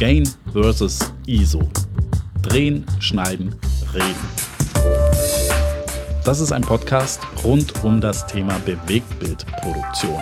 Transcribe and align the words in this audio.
Gain 0.00 0.26
versus 0.54 0.98
ISO. 1.26 1.68
Drehen, 2.40 2.86
schneiden, 3.00 3.54
reden. 3.92 4.16
Das 6.24 6.40
ist 6.40 6.52
ein 6.52 6.62
Podcast 6.62 7.20
rund 7.44 7.84
um 7.84 8.00
das 8.00 8.26
Thema 8.26 8.58
Bewegtbildproduktion. 8.64 10.18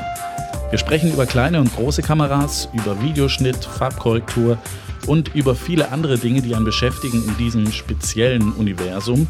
Wir 0.71 0.81
sprechen 0.81 1.13
über 1.13 1.27
kleine 1.27 1.61
und 1.61 1.73
große 1.77 2.03
Kameras, 2.03 2.69
über 2.73 3.01
Videoschnitt, 3.01 3.65
Farbkorrektur 3.65 4.59
und 5.07 5.33
über 5.37 5.55
viele 5.55 5.93
andere 5.93 6.19
Dinge, 6.19 6.43
die 6.43 6.57
einen 6.57 6.65
beschäftigen 6.65 7.23
in 7.25 7.37
diesem 7.37 7.71
speziellen 7.71 8.51
Universum. 8.55 9.29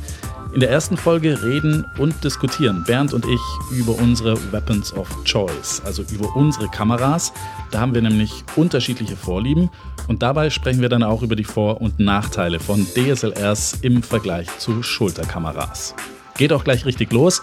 In 0.54 0.60
der 0.60 0.70
ersten 0.70 0.96
Folge 0.96 1.42
reden 1.42 1.84
und 1.98 2.24
diskutieren 2.24 2.82
Bernd 2.84 3.12
und 3.12 3.26
ich 3.26 3.40
über 3.70 3.92
unsere 3.98 4.36
Weapons 4.50 4.94
of 4.94 5.06
Choice, 5.24 5.82
also 5.84 6.02
über 6.10 6.34
unsere 6.34 6.68
Kameras. 6.68 7.32
Da 7.70 7.80
haben 7.80 7.94
wir 7.94 8.00
nämlich 8.00 8.44
unterschiedliche 8.56 9.14
Vorlieben 9.14 9.70
und 10.08 10.22
dabei 10.22 10.48
sprechen 10.48 10.80
wir 10.80 10.88
dann 10.88 11.02
auch 11.02 11.22
über 11.22 11.36
die 11.36 11.44
Vor- 11.44 11.82
und 11.82 12.00
Nachteile 12.00 12.60
von 12.60 12.86
DSLRs 12.86 13.78
im 13.82 14.02
Vergleich 14.02 14.48
zu 14.58 14.82
Schulterkameras. 14.82 15.94
Geht 16.38 16.52
auch 16.52 16.64
gleich 16.64 16.86
richtig 16.86 17.12
los. 17.12 17.42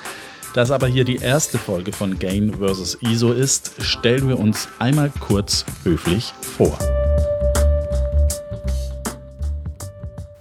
Da 0.55 0.63
es 0.63 0.71
aber 0.71 0.87
hier 0.87 1.03
die 1.03 1.17
erste 1.17 1.57
Folge 1.59 1.91
von 1.91 2.17
Gain 2.17 2.53
vs. 2.53 2.97
ISO 3.01 3.33
ist, 3.33 3.73
stellen 3.83 4.27
wir 4.29 4.39
uns 4.39 4.67
einmal 4.79 5.11
kurz 5.19 5.63
höflich 5.83 6.33
vor. 6.57 6.77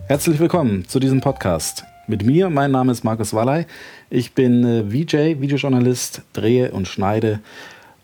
Herzlich 0.06 0.38
willkommen 0.38 0.88
zu 0.88 0.98
diesem 0.98 1.20
Podcast. 1.20 1.84
Mit 2.06 2.22
mir, 2.22 2.50
mein 2.50 2.70
Name 2.70 2.92
ist 2.92 3.02
Markus 3.02 3.32
Wallay. 3.32 3.64
Ich 4.10 4.34
bin 4.34 4.62
äh, 4.62 4.84
VJ, 4.90 5.40
Videojournalist, 5.40 6.20
drehe 6.34 6.70
und 6.70 6.86
schneide 6.86 7.40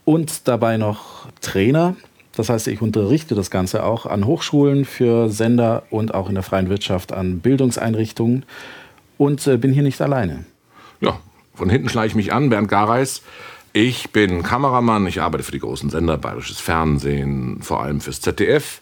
und 0.07 0.49
dabei 0.49 0.79
noch 0.79 1.29
Trainer. 1.43 1.97
Das 2.35 2.49
heißt, 2.49 2.69
ich 2.69 2.81
unterrichte 2.81 3.35
das 3.35 3.51
Ganze 3.51 3.85
auch 3.85 4.07
an 4.07 4.25
Hochschulen 4.25 4.87
für 4.87 5.29
Sender 5.29 5.83
und 5.91 6.15
auch 6.15 6.31
in 6.31 6.35
der 6.35 6.43
freien 6.43 6.71
Wirtschaft 6.71 7.13
an 7.13 7.41
Bildungseinrichtungen 7.41 8.47
und 9.19 9.47
äh, 9.47 9.59
bin 9.59 9.71
hier 9.71 9.83
nicht 9.83 10.01
alleine. 10.01 10.47
Ja, 11.01 11.21
von 11.55 11.69
hinten 11.69 11.91
schlage 11.91 12.07
ich 12.07 12.15
mich 12.15 12.33
an, 12.33 12.49
Bernd 12.49 12.69
Gareis. 12.69 13.23
Ich 13.75 14.13
bin 14.13 14.43
Kameramann, 14.43 15.07
ich 15.07 15.21
arbeite 15.21 15.45
für 15.45 15.53
die 15.53 15.61
großen 15.61 15.91
Sender, 15.91 16.17
Bayerisches 16.17 16.59
Fernsehen, 16.59 17.59
vor 17.61 17.83
allem 17.83 18.01
fürs 18.01 18.23
ZDF 18.23 18.81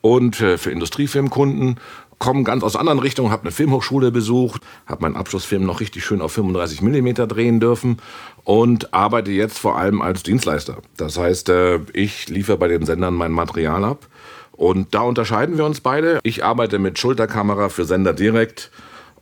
und 0.00 0.40
äh, 0.40 0.58
für 0.58 0.72
Industriefilmkunden 0.72 1.76
komme 2.18 2.44
ganz 2.44 2.62
aus 2.62 2.76
anderen 2.76 2.98
Richtungen, 2.98 3.30
habe 3.30 3.42
eine 3.42 3.52
Filmhochschule 3.52 4.10
besucht, 4.10 4.62
habe 4.86 5.02
meinen 5.02 5.16
Abschlussfilm 5.16 5.64
noch 5.64 5.80
richtig 5.80 6.04
schön 6.04 6.20
auf 6.20 6.32
35 6.32 6.82
mm 6.82 7.14
drehen 7.28 7.60
dürfen 7.60 7.98
und 8.44 8.94
arbeite 8.94 9.30
jetzt 9.30 9.58
vor 9.58 9.76
allem 9.78 10.00
als 10.00 10.22
Dienstleister. 10.22 10.78
Das 10.96 11.18
heißt, 11.18 11.48
äh, 11.50 11.80
ich 11.92 12.28
liefere 12.28 12.56
bei 12.56 12.68
den 12.68 12.86
Sendern 12.86 13.14
mein 13.14 13.32
Material 13.32 13.84
ab 13.84 14.06
und 14.52 14.94
da 14.94 15.00
unterscheiden 15.00 15.58
wir 15.58 15.64
uns 15.64 15.80
beide. 15.80 16.18
Ich 16.22 16.44
arbeite 16.44 16.78
mit 16.78 16.98
Schulterkamera 16.98 17.68
für 17.68 17.84
Sender 17.84 18.14
direkt 18.14 18.70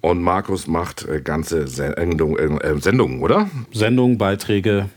und 0.01 0.23
Markus 0.23 0.67
macht 0.67 1.07
äh, 1.09 1.21
ganze 1.21 1.67
Sendung, 1.67 2.37
äh, 2.39 2.81
Sendungen, 2.81 3.23
oder? 3.23 3.49
Sendungen, 3.73 4.19
Beiträge. 4.19 4.89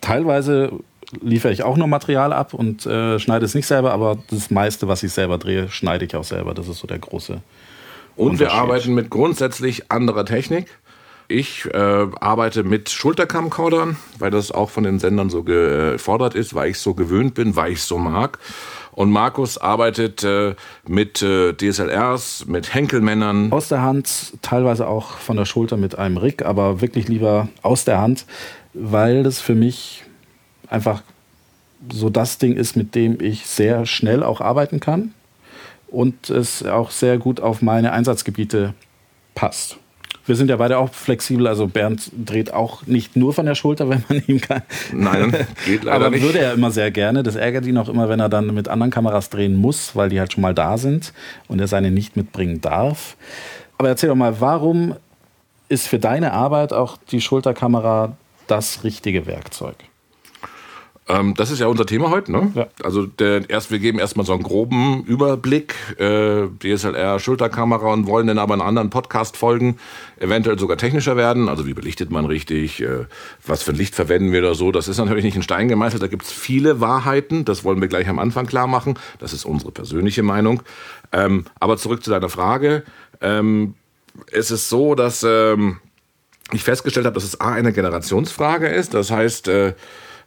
Teilweise 0.00 0.72
liefere 1.20 1.52
ich 1.52 1.62
auch 1.62 1.76
nur 1.76 1.86
Material 1.86 2.32
ab 2.32 2.54
und 2.54 2.86
äh, 2.86 3.18
schneide 3.18 3.44
es 3.44 3.54
nicht 3.54 3.66
selber, 3.66 3.92
aber 3.92 4.18
das 4.30 4.50
meiste, 4.50 4.88
was 4.88 5.02
ich 5.02 5.12
selber 5.12 5.38
drehe, 5.38 5.68
schneide 5.68 6.04
ich 6.04 6.14
auch 6.14 6.24
selber. 6.24 6.54
Das 6.54 6.68
ist 6.68 6.78
so 6.78 6.86
der 6.86 6.98
große. 6.98 7.40
Und 8.16 8.40
wir 8.40 8.52
arbeiten 8.52 8.94
mit 8.94 9.10
grundsätzlich 9.10 9.90
anderer 9.90 10.24
Technik. 10.24 10.66
Ich 11.28 11.66
äh, 11.66 12.06
arbeite 12.20 12.64
mit 12.64 12.88
Schultercamcordern, 12.88 13.96
weil 14.18 14.30
das 14.30 14.50
auch 14.50 14.70
von 14.70 14.84
den 14.84 14.98
Sendern 14.98 15.28
so 15.28 15.42
gefordert 15.42 16.34
ist, 16.34 16.54
weil 16.54 16.70
ich 16.70 16.78
so 16.78 16.94
gewöhnt 16.94 17.34
bin, 17.34 17.54
weil 17.54 17.72
ich 17.72 17.82
so 17.82 17.98
mag. 17.98 18.38
Und 18.92 19.10
Markus 19.10 19.58
arbeitet 19.58 20.24
äh, 20.24 20.56
mit 20.88 21.22
äh, 21.22 21.52
DSLRs, 21.52 22.46
mit 22.46 22.74
Henkelmännern. 22.74 23.52
Aus 23.52 23.68
der 23.68 23.82
Hand, 23.82 24.32
teilweise 24.42 24.88
auch 24.88 25.18
von 25.18 25.36
der 25.36 25.44
Schulter 25.44 25.76
mit 25.76 25.96
einem 25.96 26.16
Rig, 26.16 26.44
aber 26.44 26.80
wirklich 26.80 27.06
lieber 27.06 27.48
aus 27.62 27.84
der 27.84 28.00
Hand, 28.00 28.24
weil 28.72 29.22
das 29.22 29.40
für 29.40 29.54
mich 29.54 30.02
einfach 30.70 31.02
so 31.92 32.10
das 32.10 32.38
Ding 32.38 32.56
ist, 32.56 32.76
mit 32.76 32.94
dem 32.94 33.20
ich 33.20 33.46
sehr 33.46 33.86
schnell 33.86 34.22
auch 34.22 34.40
arbeiten 34.40 34.80
kann 34.80 35.14
und 35.88 36.30
es 36.30 36.64
auch 36.64 36.90
sehr 36.90 37.18
gut 37.18 37.40
auf 37.40 37.62
meine 37.62 37.92
Einsatzgebiete 37.92 38.74
passt. 39.34 39.78
Wir 40.26 40.36
sind 40.36 40.50
ja 40.50 40.56
beide 40.56 40.76
auch 40.76 40.92
flexibel, 40.92 41.46
also 41.46 41.66
Bernd 41.66 42.10
dreht 42.22 42.52
auch 42.52 42.86
nicht 42.86 43.16
nur 43.16 43.32
von 43.32 43.46
der 43.46 43.54
Schulter, 43.54 43.88
wenn 43.88 44.04
man 44.08 44.22
ihm 44.26 44.40
kann. 44.40 44.62
Nein, 44.92 45.34
geht 45.64 45.84
leider 45.84 45.96
Aber 45.96 46.10
nicht. 46.10 46.22
würde 46.22 46.40
er 46.40 46.52
immer 46.52 46.70
sehr 46.70 46.90
gerne. 46.90 47.22
Das 47.22 47.34
ärgert 47.34 47.64
ihn 47.64 47.78
auch 47.78 47.88
immer, 47.88 48.10
wenn 48.10 48.20
er 48.20 48.28
dann 48.28 48.52
mit 48.52 48.68
anderen 48.68 48.90
Kameras 48.90 49.30
drehen 49.30 49.56
muss, 49.56 49.96
weil 49.96 50.10
die 50.10 50.20
halt 50.20 50.32
schon 50.32 50.42
mal 50.42 50.52
da 50.54 50.76
sind 50.76 51.14
und 51.46 51.60
er 51.60 51.66
seine 51.66 51.90
nicht 51.90 52.16
mitbringen 52.16 52.60
darf. 52.60 53.16
Aber 53.78 53.88
erzähl 53.88 54.10
doch 54.10 54.16
mal, 54.16 54.38
warum 54.40 54.96
ist 55.70 55.88
für 55.88 55.98
deine 55.98 56.32
Arbeit 56.32 56.74
auch 56.74 56.98
die 57.10 57.22
Schulterkamera 57.22 58.16
das 58.48 58.84
richtige 58.84 59.26
Werkzeug? 59.26 59.76
Ähm, 61.08 61.34
das 61.34 61.50
ist 61.50 61.58
ja 61.58 61.66
unser 61.66 61.86
Thema 61.86 62.10
heute. 62.10 62.30
Ne? 62.30 62.52
Ja. 62.54 62.66
Also 62.82 63.06
der, 63.06 63.48
erst, 63.48 63.70
wir 63.70 63.78
geben 63.78 63.98
erstmal 63.98 64.26
so 64.26 64.34
einen 64.34 64.42
groben 64.42 65.04
Überblick, 65.04 65.74
äh, 65.98 66.46
DSLR, 66.62 67.18
Schulterkamera 67.18 67.92
und 67.92 68.06
wollen 68.06 68.26
dann 68.26 68.38
aber 68.38 68.54
in 68.54 68.60
anderen 68.60 68.90
Podcast-Folgen 68.90 69.78
eventuell 70.18 70.58
sogar 70.58 70.76
technischer 70.76 71.16
werden. 71.16 71.48
Also 71.48 71.66
wie 71.66 71.72
belichtet 71.72 72.10
man 72.10 72.26
richtig, 72.26 72.82
äh, 72.82 73.06
was 73.46 73.62
für 73.62 73.72
ein 73.72 73.76
Licht 73.76 73.94
verwenden 73.94 74.32
wir 74.32 74.40
oder 74.40 74.54
so. 74.54 74.70
Das 74.70 74.86
ist 74.86 74.98
natürlich 74.98 75.24
nicht 75.24 75.36
in 75.36 75.42
Stein 75.42 75.68
gemeißelt, 75.68 76.02
da 76.02 76.08
gibt 76.08 76.24
es 76.24 76.32
viele 76.32 76.80
Wahrheiten. 76.80 77.46
Das 77.46 77.64
wollen 77.64 77.80
wir 77.80 77.88
gleich 77.88 78.08
am 78.08 78.18
Anfang 78.18 78.46
klar 78.46 78.66
machen. 78.66 78.98
Das 79.18 79.32
ist 79.32 79.46
unsere 79.46 79.72
persönliche 79.72 80.22
Meinung. 80.22 80.62
Ähm, 81.12 81.46
aber 81.58 81.78
zurück 81.78 82.04
zu 82.04 82.10
deiner 82.10 82.28
Frage. 82.28 82.82
Ähm, 83.22 83.74
es 84.30 84.50
ist 84.50 84.68
so, 84.68 84.94
dass 84.94 85.22
ähm, 85.22 85.78
ich 86.52 86.64
festgestellt 86.64 87.06
habe, 87.06 87.14
dass 87.14 87.24
es 87.24 87.40
A 87.40 87.52
eine 87.52 87.72
Generationsfrage 87.72 88.68
ist. 88.68 88.92
Das 88.92 89.10
heißt, 89.10 89.48
äh, 89.48 89.74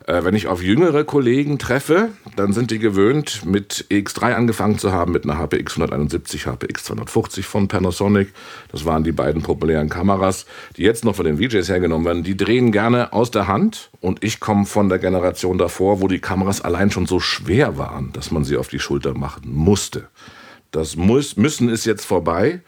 äh, 0.08 0.24
wenn 0.24 0.36
ich 0.36 0.48
auf 0.48 0.62
jüngere 0.62 1.04
Kollegen 1.04 1.60
treffe, 1.60 2.10
dann 2.36 2.54
sind 2.54 2.72
die 2.72 2.80
gewöhnt, 2.80 3.46
mit 3.46 3.86
EX3 3.90 4.34
angefangen 4.34 4.80
zu 4.80 4.92
haben, 4.92 5.12
mit 5.12 5.24
einer 5.24 5.38
HPX 5.38 5.76
171, 5.78 6.46
HPX 6.46 6.86
250 6.86 7.46
von 7.46 7.68
Panasonic. 7.68 8.34
Das 8.72 8.86
waren 8.86 9.04
die 9.04 9.12
beiden 9.12 9.42
populären 9.42 9.90
Kameras, 9.90 10.46
die 10.78 10.84
jetzt 10.84 11.06
noch 11.06 11.16
von 11.16 11.26
den 11.26 11.38
VJs 11.38 11.70
hergenommen 11.70 12.06
werden. 12.06 12.24
Die 12.24 12.38
drehen 12.38 12.72
gerne 12.72 13.14
aus 13.14 13.32
der 13.32 13.48
Hand 13.48 13.90
und 14.00 14.24
ich 14.24 14.40
komme 14.40 14.66
von 14.66 14.90
der 14.90 15.00
Generation 15.00 15.58
davor, 15.58 16.02
wo 16.02 16.08
die 16.08 16.20
Kameras 16.20 16.62
allein 16.62 16.92
schon 16.92 17.06
so 17.06 17.20
schwer 17.20 17.78
waren, 17.78 18.12
dass 18.14 18.32
man 18.32 18.44
sie 18.44 18.58
auf 18.58 18.68
die 18.68 18.80
Schulter 18.80 19.14
machen 19.14 19.44
musste. 19.46 20.08
Das 20.72 20.96
muss, 20.96 21.38
müssen 21.38 21.70
ist 21.70 21.86
jetzt 21.86 22.06
vorbei. 22.06 22.62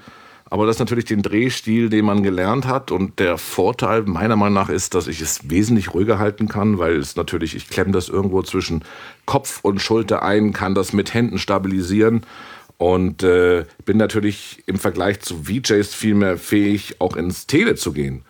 Aber 0.54 0.68
das 0.68 0.76
ist 0.76 0.82
natürlich 0.82 1.06
den 1.06 1.24
Drehstil, 1.24 1.90
den 1.90 2.06
man 2.06 2.22
gelernt 2.22 2.68
hat. 2.68 2.92
Und 2.92 3.18
der 3.18 3.40
Vorteil 3.40 4.04
meiner 4.04 4.36
Meinung 4.36 4.54
nach 4.54 4.70
ist, 4.70 4.94
dass 4.94 5.08
ich 5.08 5.20
es 5.20 5.50
wesentlich 5.50 5.96
ruhiger 5.96 6.20
halten 6.20 6.48
kann, 6.48 6.78
weil 6.78 6.98
es 6.98 7.16
natürlich, 7.16 7.56
ich 7.56 7.70
klemme 7.70 7.92
das 7.92 8.08
irgendwo 8.08 8.44
zwischen 8.44 8.84
Kopf 9.26 9.62
und 9.64 9.82
Schulter 9.82 10.22
ein, 10.22 10.54
kann 10.54 10.76
das 10.76 10.94
mit 10.94 11.12
Händen 11.16 11.40
stabilisieren 11.40 12.22
und 12.78 13.24
äh, 13.24 13.66
bin 13.86 13.98
natürlich 13.98 14.62
im 14.68 14.78
Vergleich 14.78 15.22
zu 15.22 15.46
VJs 15.46 15.92
viel 15.96 16.14
mehr 16.14 16.38
fähig, 16.38 16.98
auch 17.00 17.16
ins 17.16 17.48
Tele 17.48 17.74
zu 17.74 17.92
gehen. 17.92 18.22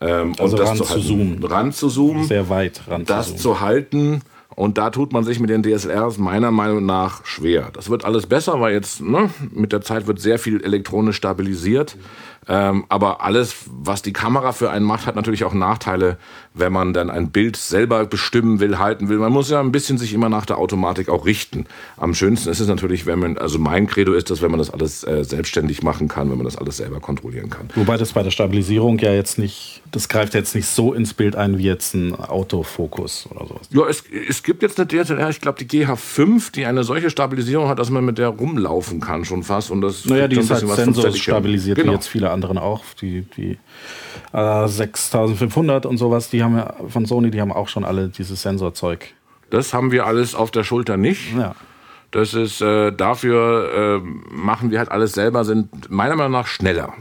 Ähm, 0.00 0.36
also 0.38 0.54
und 0.54 0.60
das 0.60 0.68
ran 0.68 0.76
zu, 0.76 0.84
zu 0.84 1.00
zoomen. 1.00 1.42
Ran 1.42 1.72
zu 1.72 1.88
zoomen. 1.88 2.22
Sehr 2.22 2.48
weit 2.50 2.82
ran 2.86 3.04
Das 3.04 3.30
zu, 3.30 3.36
zu 3.36 3.60
halten. 3.60 4.22
Und 4.54 4.78
da 4.78 4.90
tut 4.90 5.12
man 5.12 5.24
sich 5.24 5.40
mit 5.40 5.50
den 5.50 5.62
DSLRs 5.62 6.18
meiner 6.18 6.50
Meinung 6.50 6.86
nach 6.86 7.24
schwer. 7.24 7.70
Das 7.72 7.90
wird 7.90 8.04
alles 8.04 8.26
besser, 8.26 8.60
weil 8.60 8.72
jetzt 8.72 9.00
ne, 9.00 9.30
mit 9.50 9.72
der 9.72 9.80
Zeit 9.80 10.06
wird 10.06 10.20
sehr 10.20 10.38
viel 10.38 10.62
elektronisch 10.62 11.16
stabilisiert. 11.16 11.96
Ähm, 12.48 12.84
aber 12.88 13.22
alles, 13.22 13.56
was 13.66 14.02
die 14.02 14.12
Kamera 14.12 14.52
für 14.52 14.70
einen 14.70 14.84
macht, 14.84 15.06
hat 15.06 15.16
natürlich 15.16 15.44
auch 15.44 15.54
Nachteile, 15.54 16.18
wenn 16.52 16.72
man 16.72 16.92
dann 16.92 17.10
ein 17.10 17.30
Bild 17.30 17.56
selber 17.56 18.04
bestimmen 18.06 18.60
will, 18.60 18.78
halten 18.78 19.08
will. 19.08 19.18
Man 19.18 19.32
muss 19.32 19.50
ja 19.50 19.60
ein 19.60 19.72
bisschen 19.72 19.98
sich 19.98 20.12
immer 20.12 20.28
nach 20.28 20.46
der 20.46 20.58
Automatik 20.58 21.08
auch 21.08 21.24
richten. 21.26 21.66
Am 21.96 22.14
schönsten 22.14 22.48
ist 22.50 22.60
es 22.60 22.68
natürlich, 22.68 23.06
wenn 23.06 23.18
man, 23.18 23.38
also 23.38 23.58
mein 23.58 23.86
Credo 23.86 24.12
ist 24.12 24.30
das, 24.30 24.42
wenn 24.42 24.50
man 24.50 24.58
das 24.58 24.70
alles 24.70 25.04
äh, 25.04 25.24
selbstständig 25.24 25.82
machen 25.82 26.08
kann, 26.08 26.30
wenn 26.30 26.36
man 26.36 26.44
das 26.44 26.56
alles 26.56 26.76
selber 26.76 27.00
kontrollieren 27.00 27.50
kann. 27.50 27.70
Wobei 27.74 27.96
das 27.96 28.12
bei 28.12 28.22
der 28.22 28.30
Stabilisierung 28.30 28.98
ja 28.98 29.12
jetzt 29.12 29.38
nicht, 29.38 29.82
das 29.90 30.08
greift 30.08 30.34
jetzt 30.34 30.54
nicht 30.54 30.66
so 30.68 30.92
ins 30.92 31.14
Bild 31.14 31.36
ein 31.36 31.58
wie 31.58 31.64
jetzt 31.64 31.94
ein 31.94 32.14
Autofokus 32.14 33.26
oder 33.30 33.46
sowas. 33.46 33.68
Ja, 33.70 33.86
es, 33.88 34.04
es 34.28 34.42
gibt 34.42 34.62
jetzt 34.62 34.78
eine 34.78 34.86
DSLR, 34.86 35.30
ich 35.30 35.40
glaube 35.40 35.64
die 35.64 35.84
GH5, 35.84 36.52
die 36.52 36.66
eine 36.66 36.84
solche 36.84 37.10
Stabilisierung 37.10 37.68
hat, 37.68 37.78
dass 37.78 37.90
man 37.90 38.04
mit 38.04 38.18
der 38.18 38.28
rumlaufen 38.28 39.00
kann 39.00 39.24
schon 39.24 39.42
fast. 39.42 39.70
Und 39.70 39.80
das 39.80 40.04
Naja, 40.04 40.28
die 40.28 40.36
ist 40.36 40.50
halt 40.50 40.62
ein 40.62 40.68
bisschen 40.68 40.68
was 40.68 40.76
Sensor 40.76 40.94
fünfzeitig 41.04 41.24
hin. 41.24 41.32
stabilisiert, 41.32 41.78
Genau. 41.78 41.90
wie 41.92 41.94
jetzt 41.96 42.08
viele 42.08 42.30
anderen 42.34 42.58
auch. 42.58 42.84
Die, 43.00 43.22
die 43.22 43.58
äh, 44.32 44.68
6500 44.68 45.86
und 45.86 45.96
sowas, 45.96 46.28
die 46.28 46.42
haben 46.42 46.56
ja 46.56 46.74
von 46.88 47.06
Sony, 47.06 47.30
die 47.30 47.40
haben 47.40 47.52
auch 47.52 47.68
schon 47.68 47.84
alle 47.84 48.08
dieses 48.08 48.42
Sensorzeug. 48.42 49.14
Das 49.50 49.72
haben 49.72 49.92
wir 49.92 50.06
alles 50.06 50.34
auf 50.34 50.50
der 50.50 50.64
Schulter 50.64 50.96
nicht. 50.96 51.34
Ja. 51.36 51.54
Das 52.10 52.34
ist 52.34 52.60
äh, 52.60 52.92
dafür 52.92 54.02
äh, 54.04 54.06
machen 54.30 54.70
wir 54.70 54.78
halt 54.78 54.90
alles 54.90 55.12
selber, 55.12 55.44
sind 55.44 55.90
meiner 55.90 56.16
Meinung 56.16 56.32
nach 56.32 56.46
schneller. 56.46 56.92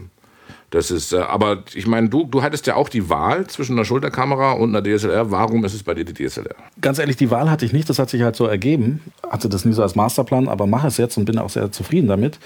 Das 0.73 0.89
ist, 0.89 1.13
äh, 1.13 1.17
aber 1.17 1.61
ich 1.75 1.85
meine, 1.85 2.09
du, 2.09 2.25
du 2.25 2.41
hattest 2.41 2.65
ja 2.65 2.73
auch 2.75 2.89
die 2.89 3.07
Wahl 3.07 3.45
zwischen 3.45 3.73
einer 3.73 3.85
Schulterkamera 3.85 4.53
und 4.53 4.75
einer 4.75 4.83
DSLR. 4.83 5.29
Warum 5.29 5.63
ist 5.65 5.75
es 5.75 5.83
bei 5.83 5.93
dir 5.93 6.03
die 6.03 6.15
DSLR? 6.15 6.55
Ganz 6.81 6.97
ehrlich, 6.97 7.15
die 7.15 7.29
Wahl 7.29 7.51
hatte 7.51 7.63
ich 7.63 7.73
nicht. 7.73 7.87
Das 7.89 7.99
hat 7.99 8.09
sich 8.09 8.23
halt 8.23 8.35
so 8.35 8.47
ergeben. 8.47 9.01
Hatte 9.29 9.49
das 9.49 9.65
nie 9.65 9.73
so 9.73 9.83
als 9.83 9.93
Masterplan, 9.93 10.47
aber 10.47 10.65
mache 10.65 10.87
es 10.87 10.97
jetzt 10.97 11.15
und 11.15 11.25
bin 11.25 11.37
auch 11.37 11.51
sehr 11.51 11.71
zufrieden 11.71 12.07
damit. 12.07 12.39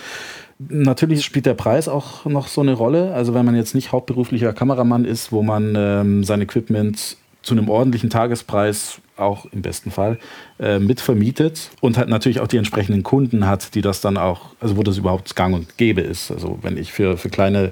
Natürlich 0.59 1.23
spielt 1.23 1.45
der 1.45 1.53
Preis 1.53 1.87
auch 1.87 2.25
noch 2.25 2.47
so 2.47 2.61
eine 2.61 2.73
Rolle. 2.73 3.13
Also 3.13 3.33
wenn 3.33 3.45
man 3.45 3.55
jetzt 3.55 3.75
nicht 3.75 3.91
hauptberuflicher 3.91 4.53
Kameramann 4.53 5.05
ist, 5.05 5.31
wo 5.31 5.43
man 5.43 5.75
ähm, 5.75 6.23
sein 6.23 6.41
Equipment 6.41 7.17
zu 7.43 7.53
einem 7.53 7.69
ordentlichen 7.69 8.09
Tagespreis 8.09 8.99
auch 9.15 9.45
im 9.51 9.61
besten 9.61 9.91
Fall 9.91 10.17
äh, 10.59 10.79
mitvermietet 10.79 11.69
und 11.79 11.97
halt 11.97 12.09
natürlich 12.09 12.39
auch 12.39 12.47
die 12.47 12.57
entsprechenden 12.57 13.03
Kunden 13.03 13.47
hat, 13.47 13.73
die 13.75 13.81
das 13.81 14.01
dann 14.01 14.17
auch, 14.17 14.49
also 14.59 14.77
wo 14.77 14.83
das 14.83 14.97
überhaupt 14.97 15.35
gang 15.35 15.55
und 15.55 15.77
gäbe 15.77 16.01
ist. 16.01 16.31
Also 16.31 16.59
wenn 16.61 16.77
ich 16.77 16.91
für, 16.91 17.17
für 17.17 17.29
kleine 17.29 17.71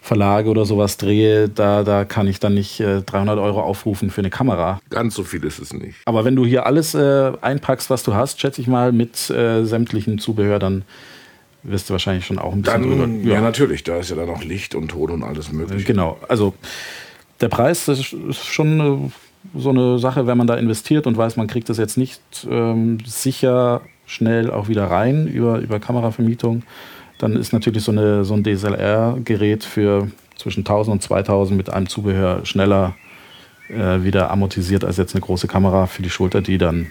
Verlage 0.00 0.48
oder 0.48 0.64
sowas 0.64 0.96
drehe, 0.96 1.48
da, 1.48 1.82
da 1.82 2.04
kann 2.04 2.26
ich 2.26 2.40
dann 2.40 2.54
nicht 2.54 2.80
äh, 2.80 3.02
300 3.02 3.38
Euro 3.38 3.60
aufrufen 3.60 4.10
für 4.10 4.22
eine 4.22 4.30
Kamera. 4.30 4.80
Ganz 4.88 5.14
so 5.14 5.24
viel 5.24 5.44
ist 5.44 5.58
es 5.58 5.72
nicht. 5.72 5.96
Aber 6.06 6.24
wenn 6.24 6.36
du 6.36 6.46
hier 6.46 6.64
alles 6.64 6.94
äh, 6.94 7.32
einpackst, 7.40 7.90
was 7.90 8.02
du 8.02 8.14
hast, 8.14 8.40
schätze 8.40 8.60
ich 8.60 8.66
mal, 8.66 8.92
mit 8.92 9.30
äh, 9.30 9.64
sämtlichen 9.64 10.18
Zubehör, 10.18 10.58
dann 10.58 10.84
wirst 11.62 11.88
du 11.88 11.92
wahrscheinlich 11.92 12.26
schon 12.26 12.38
auch 12.38 12.52
ein 12.52 12.62
bisschen 12.62 12.82
dann, 12.82 12.90
drüber. 12.90 13.28
Ja. 13.28 13.34
ja. 13.36 13.40
natürlich, 13.40 13.84
da 13.84 13.98
ist 13.98 14.10
ja 14.10 14.16
dann 14.16 14.26
noch 14.26 14.42
Licht 14.42 14.74
und 14.74 14.88
Ton 14.88 15.10
und 15.10 15.22
alles 15.22 15.52
mögliche. 15.52 15.84
Genau, 15.84 16.18
also 16.28 16.54
der 17.40 17.48
Preis 17.48 17.86
das 17.86 18.12
ist 18.12 18.44
schon 18.46 19.12
so 19.54 19.70
eine 19.70 19.98
Sache, 19.98 20.26
wenn 20.26 20.36
man 20.36 20.46
da 20.46 20.54
investiert 20.56 21.06
und 21.06 21.16
weiß, 21.16 21.36
man 21.36 21.46
kriegt 21.46 21.68
das 21.68 21.78
jetzt 21.78 21.96
nicht 21.96 22.20
ähm, 22.50 22.98
sicher 23.06 23.80
schnell 24.06 24.50
auch 24.50 24.68
wieder 24.68 24.84
rein 24.84 25.26
über, 25.26 25.58
über 25.58 25.80
Kameravermietung 25.80 26.62
dann 27.20 27.36
ist 27.36 27.52
natürlich 27.52 27.84
so, 27.84 27.92
eine, 27.92 28.24
so 28.24 28.34
ein 28.34 28.42
DSLR-Gerät 28.44 29.64
für 29.64 30.10
zwischen 30.36 30.60
1000 30.60 30.94
und 30.94 31.02
2000 31.02 31.56
mit 31.56 31.70
einem 31.70 31.88
Zubehör 31.88 32.46
schneller 32.46 32.94
äh, 33.68 34.02
wieder 34.02 34.30
amortisiert 34.30 34.84
als 34.84 34.96
jetzt 34.96 35.14
eine 35.14 35.20
große 35.20 35.46
Kamera 35.46 35.86
für 35.86 36.02
die 36.02 36.10
Schulter, 36.10 36.40
die 36.40 36.56
dann 36.56 36.90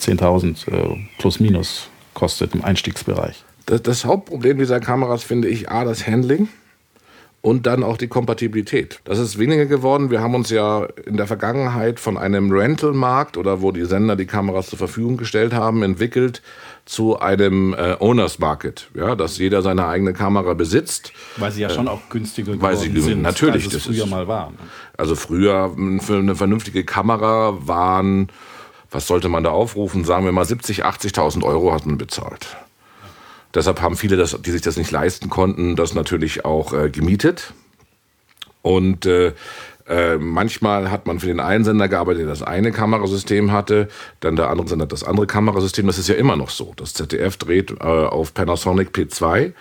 10.000 0.00 0.70
äh, 0.72 1.06
plus 1.18 1.40
minus 1.40 1.90
kostet 2.14 2.54
im 2.54 2.64
Einstiegsbereich. 2.64 3.44
Das, 3.68 3.82
das 3.82 4.04
Hauptproblem 4.06 4.58
dieser 4.58 4.80
Kameras 4.80 5.22
finde 5.22 5.48
ich 5.48 5.70
A, 5.70 5.84
das 5.84 6.06
Handling 6.06 6.48
und 7.42 7.66
dann 7.66 7.84
auch 7.84 7.98
die 7.98 8.08
Kompatibilität. 8.08 9.00
Das 9.04 9.18
ist 9.18 9.38
weniger 9.38 9.66
geworden. 9.66 10.10
Wir 10.10 10.22
haben 10.22 10.34
uns 10.34 10.48
ja 10.48 10.88
in 11.04 11.18
der 11.18 11.26
Vergangenheit 11.26 12.00
von 12.00 12.16
einem 12.16 12.50
Rental-Markt 12.50 13.36
oder 13.36 13.60
wo 13.60 13.70
die 13.70 13.84
Sender 13.84 14.16
die 14.16 14.24
Kameras 14.24 14.68
zur 14.68 14.78
Verfügung 14.78 15.18
gestellt 15.18 15.52
haben, 15.52 15.82
entwickelt 15.82 16.40
zu 16.86 17.20
einem 17.20 17.74
äh, 17.74 17.96
Owners 18.00 18.38
Market, 18.38 18.88
ja, 18.94 19.14
dass 19.14 19.36
jeder 19.36 19.60
seine 19.60 19.86
eigene 19.86 20.14
Kamera 20.14 20.54
besitzt. 20.54 21.12
Weil 21.36 21.52
sie 21.52 21.60
ja 21.60 21.68
schon 21.68 21.88
auch 21.88 22.08
günstiger 22.08 22.52
geworden 22.52 22.62
weil 22.62 22.76
sie, 22.78 22.98
sind, 22.98 23.20
natürlich, 23.20 23.66
als 23.66 23.74
es 23.74 23.84
früher 23.84 24.04
ist, 24.04 24.10
mal 24.10 24.26
war. 24.26 24.50
Ne? 24.50 24.56
Also 24.96 25.14
früher 25.14 25.76
für 26.00 26.16
eine 26.16 26.34
vernünftige 26.36 26.84
Kamera 26.84 27.58
waren, 27.60 28.28
was 28.90 29.06
sollte 29.06 29.28
man 29.28 29.44
da 29.44 29.50
aufrufen, 29.50 30.04
sagen 30.04 30.24
wir 30.24 30.32
mal 30.32 30.46
70, 30.46 30.86
80.000 30.86 31.44
Euro 31.44 31.74
hat 31.74 31.84
man 31.84 31.98
bezahlt. 31.98 32.56
Deshalb 33.54 33.80
haben 33.80 33.96
viele, 33.96 34.16
das, 34.16 34.40
die 34.40 34.50
sich 34.50 34.62
das 34.62 34.76
nicht 34.76 34.90
leisten 34.90 35.30
konnten, 35.30 35.76
das 35.76 35.94
natürlich 35.94 36.44
auch 36.44 36.72
äh, 36.72 36.90
gemietet. 36.90 37.54
Und 38.62 39.06
äh, 39.06 39.32
äh, 39.88 40.18
manchmal 40.18 40.90
hat 40.90 41.06
man 41.06 41.18
für 41.18 41.26
den 41.26 41.40
einen 41.40 41.64
Sender 41.64 41.88
gearbeitet, 41.88 42.22
der 42.22 42.28
das 42.28 42.42
eine 42.42 42.72
Kamerasystem 42.72 43.52
hatte, 43.52 43.88
dann 44.20 44.36
der 44.36 44.50
andere 44.50 44.68
Sender 44.68 44.86
das 44.86 45.02
andere 45.02 45.26
Kamerasystem. 45.26 45.86
Das 45.86 45.98
ist 45.98 46.08
ja 46.08 46.14
immer 46.14 46.36
noch 46.36 46.50
so. 46.50 46.74
Das 46.76 46.92
ZDF 46.92 47.38
dreht 47.38 47.70
äh, 47.70 47.84
auf 47.84 48.34
Panasonic 48.34 48.90
P2 48.90 49.44
ähm, 49.46 49.54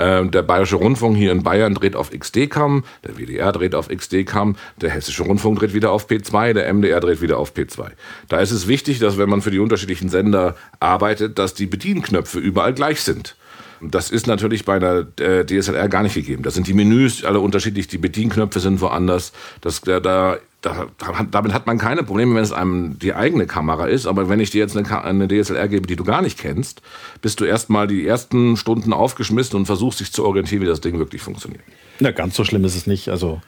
der 0.00 0.42
Bayerische 0.42 0.76
Rundfunk 0.76 1.16
hier 1.16 1.32
in 1.32 1.42
Bayern 1.42 1.74
dreht 1.74 1.94
auf 1.94 2.10
XD-Cam, 2.10 2.84
der 3.04 3.18
WDR 3.18 3.52
dreht 3.52 3.74
auf 3.74 3.88
XD-Cam, 3.88 4.56
der 4.80 4.90
Hessische 4.90 5.24
Rundfunk 5.24 5.58
dreht 5.58 5.74
wieder 5.74 5.92
auf 5.92 6.08
P2, 6.08 6.54
der 6.54 6.72
MDR 6.72 7.00
dreht 7.00 7.20
wieder 7.20 7.38
auf 7.38 7.52
P2. 7.52 7.90
Da 8.28 8.38
ist 8.38 8.50
es 8.50 8.66
wichtig, 8.66 8.98
dass 8.98 9.18
wenn 9.18 9.28
man 9.28 9.42
für 9.42 9.50
die 9.50 9.58
unterschiedlichen 9.58 10.08
Sender 10.08 10.56
arbeitet, 10.78 11.38
dass 11.38 11.54
die 11.54 11.66
Bedienknöpfe 11.66 12.38
überall 12.38 12.72
gleich 12.72 13.02
sind. 13.02 13.36
Das 13.82 14.10
ist 14.10 14.26
natürlich 14.26 14.64
bei 14.64 14.76
einer 14.76 15.06
äh, 15.18 15.44
DSLR 15.44 15.88
gar 15.88 16.02
nicht 16.02 16.14
gegeben. 16.14 16.42
Da 16.42 16.50
sind 16.50 16.66
die 16.66 16.74
Menüs 16.74 17.24
alle 17.24 17.40
unterschiedlich, 17.40 17.88
die 17.88 17.98
Bedienknöpfe 17.98 18.60
sind 18.60 18.80
woanders. 18.80 19.32
Das, 19.62 19.80
da, 19.80 20.36
da, 20.60 20.88
damit 21.30 21.54
hat 21.54 21.66
man 21.66 21.78
keine 21.78 22.02
Probleme, 22.02 22.34
wenn 22.34 22.42
es 22.42 22.52
einem 22.52 22.98
die 22.98 23.14
eigene 23.14 23.46
Kamera 23.46 23.86
ist. 23.86 24.06
Aber 24.06 24.28
wenn 24.28 24.40
ich 24.40 24.50
dir 24.50 24.58
jetzt 24.58 24.76
eine, 24.76 25.04
eine 25.04 25.26
DSLR 25.26 25.68
gebe, 25.68 25.86
die 25.86 25.96
du 25.96 26.04
gar 26.04 26.20
nicht 26.20 26.38
kennst, 26.38 26.82
bist 27.22 27.40
du 27.40 27.44
erstmal 27.44 27.86
die 27.86 28.06
ersten 28.06 28.56
Stunden 28.56 28.92
aufgeschmissen 28.92 29.56
und 29.56 29.66
versuchst 29.66 30.00
dich 30.00 30.12
zu 30.12 30.24
orientieren, 30.24 30.62
wie 30.62 30.66
das 30.66 30.80
Ding 30.80 30.98
wirklich 30.98 31.22
funktioniert. 31.22 31.62
Na, 31.98 32.10
ganz 32.10 32.34
so 32.34 32.44
schlimm 32.44 32.64
ist 32.64 32.76
es 32.76 32.86
nicht. 32.86 33.08
Also 33.08 33.40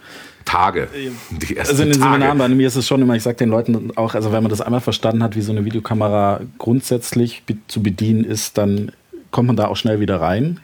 Tage. 0.44 0.88
Die 1.30 1.56
ersten 1.56 1.72
also 1.72 1.82
in 1.82 1.90
den 1.90 2.00
Tage. 2.00 2.14
Seminaren 2.14 2.38
bei 2.38 2.48
mir 2.48 2.66
ist 2.66 2.76
es 2.76 2.86
schon 2.86 3.02
immer, 3.02 3.14
ich 3.14 3.22
sage 3.22 3.36
den 3.36 3.50
Leuten 3.50 3.96
auch, 3.96 4.14
also 4.14 4.32
wenn 4.32 4.42
man 4.42 4.50
das 4.50 4.60
einmal 4.60 4.80
verstanden 4.80 5.22
hat, 5.22 5.36
wie 5.36 5.42
so 5.42 5.52
eine 5.52 5.64
Videokamera 5.64 6.40
grundsätzlich 6.58 7.42
zu 7.68 7.82
bedienen 7.82 8.24
ist, 8.24 8.56
dann 8.56 8.92
kommt 9.30 9.48
man 9.48 9.56
da 9.56 9.68
auch 9.68 9.76
schnell 9.76 10.00
wieder 10.00 10.20
rein. 10.20 10.60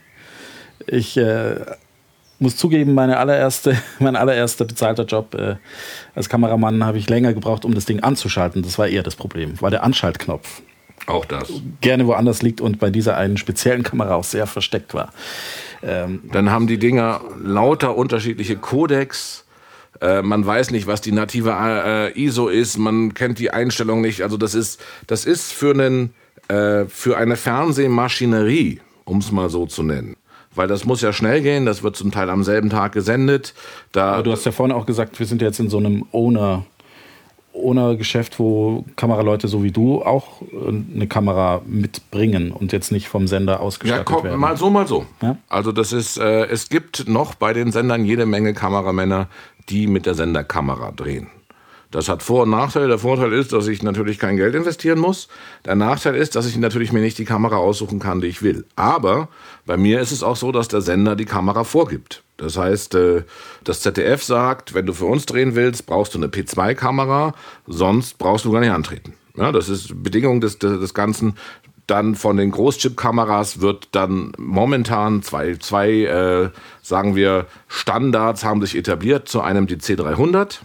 Ich 0.87 1.17
äh, 1.19 1.57
muss 2.39 2.57
zugeben, 2.57 2.95
meine 2.95 3.19
allererste, 3.19 3.77
mein 3.99 4.17
allererster 4.17 4.65
bezahlter 4.65 5.05
Job 5.05 5.35
äh, 5.35 5.57
als 6.15 6.29
Kameramann 6.29 6.85
habe 6.85 6.99
ich 6.99 7.09
länger 7.09 7.35
gebraucht, 7.35 7.65
um 7.65 7.75
das 7.75 7.85
Ding 7.85 8.01
anzuschalten. 8.01 8.63
Das 8.63 8.79
war 8.79 8.89
eher 8.89 9.03
das 9.03 9.17
Problem, 9.17 9.61
war 9.61 9.71
der 9.71 9.83
Anschaltknopf. 9.85 10.63
Auch 11.07 11.25
das. 11.25 11.51
Gerne 11.81 12.07
woanders 12.07 12.43
liegt 12.43 12.61
und 12.61 12.79
bei 12.79 12.91
dieser 12.91 13.17
einen 13.17 13.39
speziellen 13.39 13.83
Kamera 13.83 14.15
auch 14.15 14.25
sehr 14.25 14.47
versteckt 14.47 14.93
war. 14.95 15.13
Ähm, 15.83 16.23
Dann 16.33 16.51
haben 16.51 16.67
die 16.67 16.79
Dinger 16.79 17.21
lauter 17.43 17.97
unterschiedliche 17.97 18.57
Codecs. 18.57 19.47
Äh, 20.03 20.23
man 20.23 20.45
weiß 20.45 20.71
nicht, 20.71 20.87
was 20.87 21.01
die 21.01 21.13
native 21.13 21.51
äh, 21.51 22.21
ISO 22.21 22.49
ist. 22.49 22.77
Man 22.77 23.15
kennt 23.15 23.39
die 23.39 23.51
Einstellung 23.53 24.03
nicht. 24.03 24.23
Also 24.23 24.37
das 24.37 24.55
ist, 24.55 24.81
das 25.07 25.25
ist 25.25 25.53
für 25.53 25.71
einen 25.71 26.13
äh, 26.49 26.87
für 26.87 27.19
eine 27.19 27.37
Fernsehmaschinerie, 27.37 28.81
um 29.05 29.19
es 29.19 29.31
mal 29.31 29.51
so 29.51 29.67
zu 29.67 29.83
nennen. 29.83 30.17
Weil 30.55 30.69
das 30.69 30.85
muss 30.85 31.03
ja 31.03 31.13
schnell 31.13 31.43
gehen, 31.43 31.67
das 31.67 31.83
wird 31.83 31.97
zum 31.97 32.11
Teil 32.11 32.31
am 32.31 32.43
selben 32.43 32.71
Tag 32.71 32.93
gesendet. 32.93 33.55
Da 33.93 34.13
Aber 34.13 34.23
du 34.23 34.33
hast 34.33 34.45
ja 34.45 34.53
vorhin 34.53 34.75
auch 34.75 34.87
gesagt, 34.87 35.19
wir 35.19 35.27
sind 35.27 35.43
jetzt 35.43 35.61
in 35.61 35.71
so 35.71 35.79
einem 35.79 36.07
Owner. 36.13 36.65
Owner-Geschäft, 37.55 38.39
wo 38.39 38.85
Kameraleute 38.95 39.49
so 39.49 39.65
wie 39.65 39.73
du 39.73 40.03
auch 40.03 40.43
äh, 40.43 40.69
eine 40.95 41.09
Kamera 41.09 41.61
mitbringen 41.67 42.53
und 42.53 42.73
jetzt 42.73 42.93
nicht 42.93 43.09
vom 43.09 43.27
Sender 43.27 43.59
ausgestattet 43.59 44.09
ja, 44.09 44.15
komm, 44.15 44.25
werden. 44.25 44.39
Mal 44.39 44.57
so, 44.57 44.71
mal 44.71 44.87
so. 44.87 45.07
Ja? 45.21 45.39
Also 45.49 45.73
das 45.73 45.93
ist, 45.93 46.19
äh, 46.19 46.47
es 46.47 46.69
gibt 46.69 47.09
noch 47.09 47.35
bei 47.35 47.53
den 47.55 47.73
Sendern 47.73 48.05
jede 48.05 48.27
Menge 48.27 48.55
Kameramänner, 48.55 49.27
die 49.69 49.89
mit 49.89 50.07
der 50.07 50.15
Senderkamera 50.15 50.93
drehen. 50.93 51.29
Das 51.91 52.09
hat 52.09 52.23
Vor- 52.23 52.43
und 52.43 52.51
Nachteile. 52.51 52.89
Der 52.89 52.99
Vorteil 52.99 53.33
ist, 53.33 53.53
dass 53.53 53.67
ich 53.67 53.83
natürlich 53.83 54.19
kein 54.19 54.37
Geld 54.37 54.55
investieren 54.55 54.99
muss. 54.99 55.29
Der 55.65 55.75
Nachteil 55.75 56.17
ist, 56.17 56.37
dass 56.37 56.47
ich 56.47 56.59
natürlich 56.59 56.93
mir 56.93 57.01
nicht 57.01 57.17
die 57.17 57.25
Kamera 57.25 57.57
aussuchen 57.57 57.99
kann, 57.99 58.21
die 58.21 58.27
ich 58.27 58.43
will. 58.43 58.67
Aber 58.77 59.29
bei 59.65 59.77
mir 59.77 60.01
ist 60.01 60.13
es 60.13 60.23
auch 60.23 60.37
so, 60.37 60.53
dass 60.53 60.69
der 60.69 60.83
Sender 60.83 61.17
die 61.17 61.25
Kamera 61.25 61.65
vorgibt. 61.65 62.23
Das 62.37 62.57
heißt, 62.57 62.95
äh, 62.95 63.23
das 63.65 63.81
ZDF 63.81 64.23
sagt, 64.23 64.75
wenn 64.75 64.87
du 64.87 64.93
für 64.93 65.07
uns 65.07 65.27
drehen 65.27 65.55
willst, 65.55 65.87
brauchst 65.87 66.15
du 66.15 66.19
eine 66.19 66.29
P2-Kamera, 66.29 67.35
sonst 67.67 68.19
brauchst 68.19 68.45
du 68.45 68.53
gar 68.53 68.61
nicht 68.61 68.71
antreten. 68.71 69.15
Ja, 69.37 69.51
das 69.51 69.69
ist 69.69 70.03
Bedingung 70.03 70.41
des, 70.41 70.59
des 70.59 70.95
Ganzen. 70.95 71.37
Dann 71.87 72.17
von 72.17 72.37
den 72.37 72.51
Großchip-Kameras 72.51 73.61
wird 73.61 73.89
dann 73.93 74.33
momentan 74.37 75.23
zwei, 75.23 75.57
zwei 75.57 75.91
äh, 75.91 76.51
sagen 76.83 77.17
wir, 77.17 77.47
Standards 77.67 78.45
haben 78.45 78.61
sich 78.61 78.77
etabliert. 78.77 79.27
Zu 79.27 79.41
einem 79.41 79.67
die 79.67 79.77
C300 79.77 80.59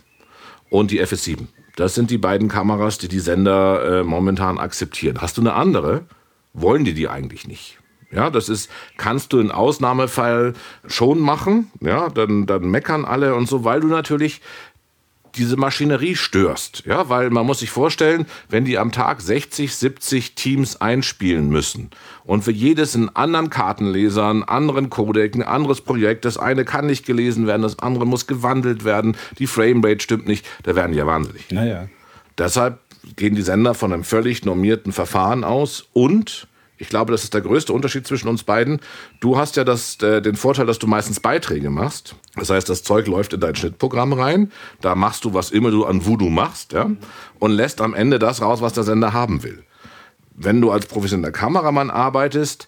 und 0.74 0.90
die 0.90 1.04
FS7. 1.04 1.46
Das 1.76 1.94
sind 1.94 2.10
die 2.10 2.18
beiden 2.18 2.48
Kameras, 2.48 2.98
die 2.98 3.08
die 3.08 3.20
Sender 3.20 4.00
äh, 4.00 4.04
momentan 4.04 4.58
akzeptieren. 4.58 5.22
Hast 5.22 5.38
du 5.38 5.42
eine 5.42 5.54
andere? 5.54 6.06
Wollen 6.54 6.84
die 6.84 6.96
die 6.96 7.08
eigentlich 7.08 7.48
nicht? 7.48 7.78
Ja, 8.12 8.32
das 8.32 8.50
ist, 8.50 8.72
kannst 8.98 9.34
du 9.34 9.40
in 9.40 9.52
Ausnahmefall 9.52 10.54
schon 10.88 11.20
machen. 11.20 11.72
Ja, 11.80 12.10
dann, 12.10 12.48
dann 12.48 12.72
meckern 12.72 13.06
alle 13.06 13.36
und 13.36 13.48
so, 13.48 13.64
weil 13.64 13.82
du 13.82 13.88
natürlich 13.88 14.42
diese 15.36 15.58
Maschinerie 15.58 16.16
störst. 16.16 16.84
Ja, 16.86 17.10
weil 17.10 17.30
man 17.30 17.46
muss 17.46 17.60
sich 17.60 17.72
vorstellen, 17.72 18.26
wenn 18.50 18.66
die 18.66 18.78
am 18.78 18.92
Tag 18.92 19.22
60, 19.22 19.76
70 19.76 20.36
Teams 20.36 20.80
einspielen 20.82 21.50
müssen 21.50 21.90
und 22.24 22.44
für 22.44 22.52
jedes 22.52 22.96
einen 22.96 23.10
anderen 23.10 23.50
Kartenleser, 23.50 24.30
einen 24.30 24.44
anderen 24.44 24.90
Codec, 24.90 25.36
ein 25.36 25.44
anderes 25.44 25.82
Projekt, 25.82 26.26
das 26.26 26.38
eine 26.38 26.66
kann 26.66 26.86
nicht 26.86 27.06
gelesen 27.06 27.48
werden, 27.48 27.62
das 27.62 27.80
andere 27.80 28.06
muss 28.06 28.28
gewandelt 28.28 28.86
werden, 28.86 29.18
die 29.40 29.48
Framerate 29.48 30.02
stimmt 30.04 30.28
nicht, 30.28 30.46
da 30.64 30.76
werden 30.76 30.92
die 30.92 30.98
ja 31.00 31.08
wahnsinnig. 31.08 31.52
Naja. 31.52 31.88
Deshalb 32.38 32.80
gehen 33.16 33.36
die 33.36 33.42
Sender 33.42 33.74
von 33.74 33.94
einem 33.94 34.04
völlig 34.04 34.46
normierten 34.46 34.92
Verfahren 34.92 35.44
aus 35.44 35.88
und 35.94 36.48
ich 36.84 36.90
glaube, 36.90 37.14
das 37.14 37.24
ist 37.24 37.34
der 37.34 37.40
größte 37.40 37.72
Unterschied 37.72 38.06
zwischen 38.06 38.28
uns 38.28 38.44
beiden. 38.44 38.82
Du 39.22 39.38
hast 39.38 39.56
ja 39.56 39.64
das, 39.64 39.96
äh, 40.04 40.22
den 40.22 40.36
Vorteil, 40.36 40.66
dass 40.66 40.80
du 40.80 40.86
meistens 40.86 41.22
Beiträge 41.22 41.70
machst. 41.70 42.16
Das 42.36 42.50
heißt, 42.50 42.68
das 42.68 42.84
Zeug 42.84 43.08
läuft 43.08 43.32
in 43.32 43.40
dein 43.40 43.56
Schnittprogramm 43.56 44.12
rein. 44.12 44.52
Da 44.82 44.94
machst 44.94 45.24
du, 45.24 45.34
was 45.34 45.52
immer 45.52 45.72
du 45.72 45.86
an 45.86 46.06
Voodoo 46.06 46.30
machst, 46.30 46.74
ja, 46.74 46.92
und 47.40 47.52
lässt 47.52 47.80
am 47.80 47.94
Ende 47.94 48.20
das 48.20 48.42
raus, 48.42 48.60
was 48.62 48.74
der 48.74 48.84
Sender 48.84 49.14
haben 49.14 49.44
will. 49.44 49.64
Wenn 50.36 50.60
du 50.60 50.72
als 50.72 50.88
professioneller 50.88 51.32
Kameramann 51.32 51.90
arbeitest, 51.90 52.68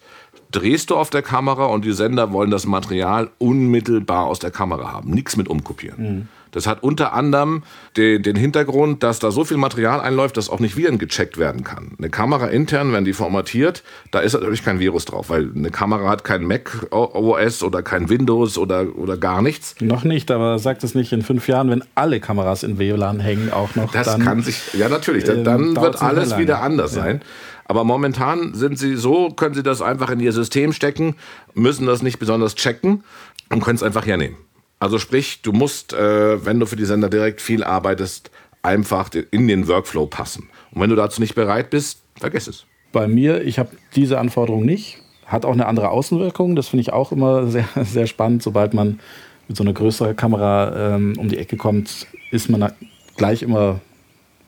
drehst 0.51 0.91
du 0.91 0.95
auf 0.95 1.09
der 1.09 1.21
Kamera 1.21 1.65
und 1.65 1.83
die 1.83 1.91
Sender 1.91 2.31
wollen 2.31 2.51
das 2.51 2.65
Material 2.65 3.31
unmittelbar 3.37 4.27
aus 4.27 4.39
der 4.39 4.51
Kamera 4.51 4.93
haben. 4.93 5.11
Nichts 5.11 5.35
mit 5.35 5.49
umkopieren. 5.49 6.01
Mhm. 6.01 6.27
Das 6.55 6.67
hat 6.67 6.83
unter 6.83 7.11
anderem 7.11 7.63
den, 7.97 8.23
den, 8.23 8.37
Hintergrund, 8.37 9.03
dass 9.03 9.19
da 9.19 9.29
so 9.29 9.43
viel 9.43 9.57
Material 9.57 9.99
einläuft, 9.99 10.37
dass 10.37 10.49
auch 10.49 10.61
nicht 10.61 10.77
Viren 10.77 10.97
gecheckt 10.97 11.37
werden 11.37 11.65
kann. 11.65 11.91
Eine 11.97 12.09
Kamera 12.09 12.47
intern, 12.47 12.93
wenn 12.93 13.03
die 13.03 13.11
formatiert, 13.11 13.83
da 14.11 14.19
ist 14.19 14.31
natürlich 14.31 14.63
kein 14.63 14.79
Virus 14.79 15.03
drauf, 15.03 15.29
weil 15.29 15.51
eine 15.53 15.69
Kamera 15.69 16.09
hat 16.09 16.23
kein 16.23 16.45
Mac 16.45 16.87
OS 16.91 17.61
oder 17.61 17.83
kein 17.83 18.07
Windows 18.07 18.57
oder, 18.57 18.85
oder 18.95 19.17
gar 19.17 19.41
nichts. 19.41 19.75
Noch 19.81 20.05
nicht, 20.05 20.31
aber 20.31 20.57
sagt 20.57 20.85
es 20.85 20.95
nicht 20.95 21.11
in 21.11 21.23
fünf 21.23 21.49
Jahren, 21.49 21.69
wenn 21.69 21.83
alle 21.93 22.21
Kameras 22.21 22.63
in 22.63 22.79
WLAN 22.79 23.19
hängen, 23.19 23.51
auch 23.51 23.75
noch. 23.75 23.91
Das 23.91 24.07
dann, 24.07 24.23
kann 24.23 24.41
sich, 24.41 24.73
ja 24.75 24.87
natürlich, 24.87 25.25
dann, 25.25 25.43
dann 25.43 25.75
äh, 25.75 25.81
wird 25.81 26.01
alles 26.01 26.37
wieder 26.37 26.61
anders 26.61 26.95
ja. 26.95 27.03
sein. 27.03 27.21
Aber 27.65 27.83
momentan 27.83 28.53
sind 28.53 28.79
sie 28.79 28.95
so, 28.95 29.29
können 29.31 29.55
sie 29.55 29.63
das 29.63 29.81
einfach 29.81 30.09
in 30.09 30.21
ihr 30.21 30.31
System 30.31 30.71
stecken, 30.71 31.15
müssen 31.53 31.85
das 31.85 32.01
nicht 32.01 32.17
besonders 32.17 32.55
checken 32.55 33.03
und 33.49 33.61
können 33.61 33.75
es 33.75 33.83
einfach 33.83 34.05
hernehmen. 34.05 34.37
Also 34.79 34.99
sprich, 34.99 35.41
du 35.41 35.51
musst, 35.51 35.93
äh, 35.93 36.45
wenn 36.45 36.59
du 36.59 36.65
für 36.65 36.75
die 36.75 36.85
Sender 36.85 37.09
direkt 37.09 37.41
viel 37.41 37.63
arbeitest, 37.63 38.31
einfach 38.61 39.09
in 39.31 39.47
den 39.47 39.67
Workflow 39.67 40.07
passen. 40.07 40.49
Und 40.71 40.81
wenn 40.81 40.89
du 40.89 40.95
dazu 40.95 41.21
nicht 41.21 41.35
bereit 41.35 41.69
bist, 41.69 42.01
vergiss 42.17 42.47
es. 42.47 42.65
Bei 42.91 43.07
mir, 43.07 43.43
ich 43.43 43.59
habe 43.59 43.69
diese 43.95 44.19
Anforderung 44.19 44.65
nicht. 44.65 45.01
Hat 45.25 45.45
auch 45.45 45.53
eine 45.53 45.67
andere 45.67 45.89
Außenwirkung. 45.89 46.55
Das 46.55 46.67
finde 46.67 46.81
ich 46.81 46.93
auch 46.93 47.11
immer 47.11 47.47
sehr, 47.51 47.67
sehr 47.83 48.07
spannend. 48.07 48.43
Sobald 48.43 48.73
man 48.73 48.99
mit 49.47 49.57
so 49.57 49.63
einer 49.63 49.73
größeren 49.73 50.15
Kamera 50.15 50.95
ähm, 50.95 51.13
um 51.17 51.29
die 51.29 51.37
Ecke 51.37 51.57
kommt, 51.57 52.07
ist 52.31 52.49
man 52.49 52.71
gleich 53.15 53.43
immer 53.43 53.79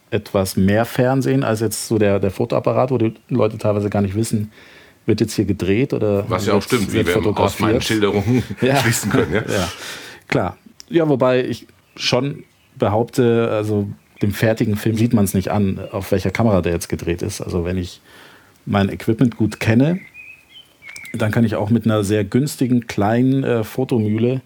etwas 0.09 0.55
mehr 0.55 0.85
Fernsehen 0.85 1.43
als 1.43 1.59
jetzt 1.59 1.87
so 1.87 1.97
der, 1.97 2.19
der 2.19 2.31
Fotoapparat, 2.31 2.91
wo 2.91 2.97
die 2.97 3.13
Leute 3.29 3.57
teilweise 3.57 3.89
gar 3.89 4.01
nicht 4.01 4.15
wissen, 4.15 4.51
wird 5.05 5.21
jetzt 5.21 5.33
hier 5.33 5.45
gedreht 5.45 5.93
oder. 5.93 6.29
Was 6.29 6.45
ja 6.45 6.53
auch 6.53 6.61
stimmt, 6.61 6.93
wie 6.93 7.05
wir 7.05 7.39
aus 7.39 7.59
meinen 7.59 7.81
Schilderungen 7.81 8.43
ja. 8.61 8.77
schließen 8.77 9.11
können. 9.11 9.33
Ja? 9.33 9.41
ja. 9.41 9.69
Klar. 10.27 10.57
Ja, 10.89 11.07
wobei 11.09 11.45
ich 11.45 11.67
schon 11.95 12.43
behaupte, 12.77 13.49
also 13.51 13.87
dem 14.21 14.31
fertigen 14.31 14.75
Film 14.75 14.97
sieht 14.97 15.13
man 15.13 15.25
es 15.25 15.33
nicht 15.33 15.49
an, 15.49 15.79
auf 15.91 16.11
welcher 16.11 16.29
Kamera 16.31 16.61
der 16.61 16.73
jetzt 16.73 16.89
gedreht 16.89 17.21
ist. 17.21 17.39
Also 17.41 17.63
wenn 17.65 17.77
ich 17.77 18.01
mein 18.65 18.89
Equipment 18.89 19.37
gut 19.37 19.59
kenne, 19.59 19.99
dann 21.13 21.31
kann 21.31 21.43
ich 21.43 21.55
auch 21.55 21.69
mit 21.69 21.85
einer 21.85 22.03
sehr 22.03 22.23
günstigen 22.23 22.87
kleinen 22.87 23.43
äh, 23.43 23.63
Fotomühle 23.63 24.41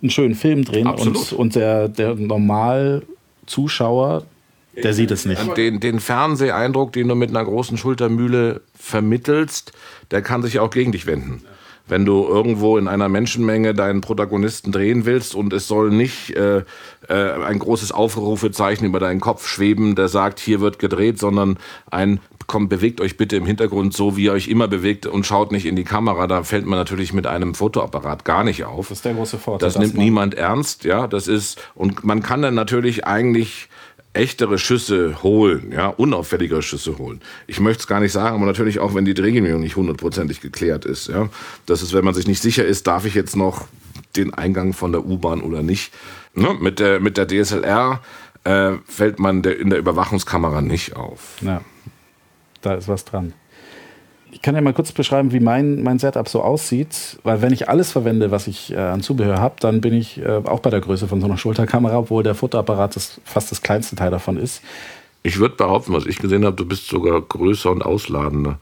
einen 0.00 0.10
schönen 0.10 0.36
Film 0.36 0.64
drehen 0.64 0.86
Absolut. 0.86 1.32
und, 1.32 1.38
und 1.38 1.56
der, 1.56 1.88
der 1.88 2.14
Normal-Zuschauer, 2.14 4.24
der 4.80 4.94
sieht 4.94 5.10
es 5.10 5.26
nicht. 5.26 5.56
Den, 5.56 5.80
den 5.80 5.98
Fernseheindruck, 5.98 6.92
den 6.92 7.08
du 7.08 7.16
mit 7.16 7.30
einer 7.30 7.44
großen 7.44 7.76
Schultermühle 7.76 8.60
vermittelst, 8.78 9.72
der 10.12 10.22
kann 10.22 10.42
sich 10.42 10.60
auch 10.60 10.70
gegen 10.70 10.92
dich 10.92 11.06
wenden 11.06 11.42
wenn 11.90 12.04
du 12.04 12.24
irgendwo 12.26 12.78
in 12.78 12.88
einer 12.88 13.08
Menschenmenge 13.08 13.74
deinen 13.74 14.00
Protagonisten 14.00 14.72
drehen 14.72 15.04
willst 15.04 15.34
und 15.34 15.52
es 15.52 15.68
soll 15.68 15.90
nicht 15.90 16.30
äh, 16.36 16.62
äh, 17.08 17.14
ein 17.44 17.58
großes 17.58 17.92
Aufrufezeichen 17.92 18.86
über 18.86 19.00
deinen 19.00 19.20
Kopf 19.20 19.46
schweben, 19.46 19.96
der 19.96 20.08
sagt, 20.08 20.38
hier 20.40 20.60
wird 20.60 20.78
gedreht, 20.78 21.18
sondern 21.18 21.58
ein 21.90 22.20
komm, 22.50 22.68
bewegt 22.68 23.00
euch 23.00 23.16
bitte 23.16 23.36
im 23.36 23.46
Hintergrund 23.46 23.94
so, 23.94 24.16
wie 24.16 24.24
ihr 24.24 24.32
euch 24.32 24.48
immer 24.48 24.66
bewegt 24.66 25.06
und 25.06 25.24
schaut 25.24 25.52
nicht 25.52 25.66
in 25.66 25.76
die 25.76 25.84
Kamera. 25.84 26.26
Da 26.26 26.42
fällt 26.42 26.66
man 26.66 26.80
natürlich 26.80 27.12
mit 27.12 27.28
einem 27.28 27.54
Fotoapparat 27.54 28.24
gar 28.24 28.42
nicht 28.42 28.64
auf. 28.64 28.88
Das 28.88 28.98
ist 28.98 29.04
der 29.04 29.14
große 29.14 29.38
Vorteil. 29.38 29.68
Das 29.68 29.78
nimmt 29.78 29.94
niemand 29.94 30.34
ernst, 30.34 30.82
ja. 30.82 31.06
Das 31.06 31.28
ist, 31.28 31.60
und 31.76 32.02
man 32.02 32.24
kann 32.24 32.42
dann 32.42 32.54
natürlich 32.54 33.06
eigentlich 33.06 33.68
echtere 34.12 34.58
Schüsse 34.58 35.22
holen, 35.22 35.72
ja, 35.72 35.88
unauffälligere 35.88 36.62
Schüsse 36.62 36.98
holen. 36.98 37.20
Ich 37.46 37.60
möchte 37.60 37.82
es 37.82 37.86
gar 37.86 38.00
nicht 38.00 38.12
sagen, 38.12 38.36
aber 38.36 38.46
natürlich 38.46 38.80
auch, 38.80 38.94
wenn 38.94 39.04
die 39.04 39.14
Drehgenehmigung 39.14 39.60
nicht 39.60 39.76
hundertprozentig 39.76 40.40
geklärt 40.40 40.84
ist, 40.84 41.08
ja. 41.08 41.28
Das 41.66 41.82
ist, 41.82 41.92
wenn 41.92 42.04
man 42.04 42.14
sich 42.14 42.26
nicht 42.26 42.42
sicher 42.42 42.64
ist, 42.64 42.86
darf 42.86 43.04
ich 43.04 43.14
jetzt 43.14 43.36
noch 43.36 43.68
den 44.16 44.34
Eingang 44.34 44.72
von 44.72 44.92
der 44.92 45.04
U-Bahn 45.04 45.40
oder 45.40 45.62
nicht. 45.62 45.92
Ne? 46.34 46.54
Mit, 46.60 46.80
der, 46.80 47.00
mit 47.00 47.16
der 47.16 47.28
DSLR 47.28 48.02
äh, 48.44 48.72
fällt 48.86 49.18
man 49.20 49.42
der, 49.42 49.58
in 49.58 49.70
der 49.70 49.78
Überwachungskamera 49.78 50.60
nicht 50.60 50.96
auf. 50.96 51.36
Ja, 51.40 51.60
da 52.62 52.74
ist 52.74 52.88
was 52.88 53.04
dran. 53.04 53.32
Ich 54.32 54.42
kann 54.42 54.54
ja 54.54 54.60
mal 54.60 54.72
kurz 54.72 54.92
beschreiben, 54.92 55.32
wie 55.32 55.40
mein, 55.40 55.82
mein 55.82 55.98
Setup 55.98 56.28
so 56.28 56.42
aussieht, 56.42 57.18
weil 57.24 57.42
wenn 57.42 57.52
ich 57.52 57.68
alles 57.68 57.92
verwende, 57.92 58.30
was 58.30 58.46
ich 58.46 58.72
äh, 58.72 58.76
an 58.76 59.02
Zubehör 59.02 59.38
habe, 59.38 59.56
dann 59.60 59.80
bin 59.80 59.92
ich 59.92 60.20
äh, 60.20 60.40
auch 60.44 60.60
bei 60.60 60.70
der 60.70 60.80
Größe 60.80 61.08
von 61.08 61.20
so 61.20 61.26
einer 61.26 61.36
Schulterkamera, 61.36 61.98
obwohl 61.98 62.22
der 62.22 62.34
Fotoapparat 62.34 62.96
das, 62.96 63.20
fast 63.24 63.50
das 63.50 63.62
kleinste 63.62 63.96
Teil 63.96 64.10
davon 64.10 64.36
ist. 64.36 64.62
Ich 65.22 65.38
würde 65.38 65.56
behaupten, 65.56 65.92
was 65.92 66.06
ich 66.06 66.18
gesehen 66.18 66.44
habe, 66.44 66.56
du 66.56 66.64
bist 66.64 66.86
sogar 66.86 67.20
größer 67.20 67.70
und 67.70 67.82
ausladender. 67.82 68.58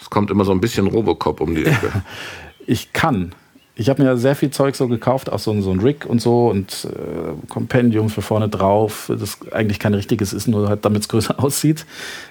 Es 0.00 0.10
kommt 0.10 0.30
immer 0.30 0.44
so 0.44 0.52
ein 0.52 0.60
bisschen 0.60 0.86
Robocop 0.86 1.40
um 1.40 1.54
die 1.54 1.64
Ecke. 1.64 1.90
ich 2.66 2.92
kann. 2.92 3.34
Ich 3.78 3.90
habe 3.90 4.02
mir 4.02 4.16
sehr 4.16 4.34
viel 4.34 4.50
Zeug 4.50 4.74
so 4.74 4.88
gekauft, 4.88 5.30
auch 5.30 5.38
so, 5.38 5.60
so 5.60 5.70
ein 5.70 5.80
Rig 5.80 6.06
und 6.06 6.22
so 6.22 6.48
und 6.48 6.88
äh, 6.90 7.48
Compendium 7.50 8.08
für 8.08 8.22
vorne 8.22 8.48
drauf, 8.48 9.12
das 9.18 9.38
eigentlich 9.52 9.78
kein 9.78 9.92
richtiges 9.92 10.32
ist, 10.32 10.48
nur 10.48 10.70
halt 10.70 10.86
damit 10.86 11.02
es 11.02 11.08
größer 11.10 11.38
aussieht. 11.38 11.84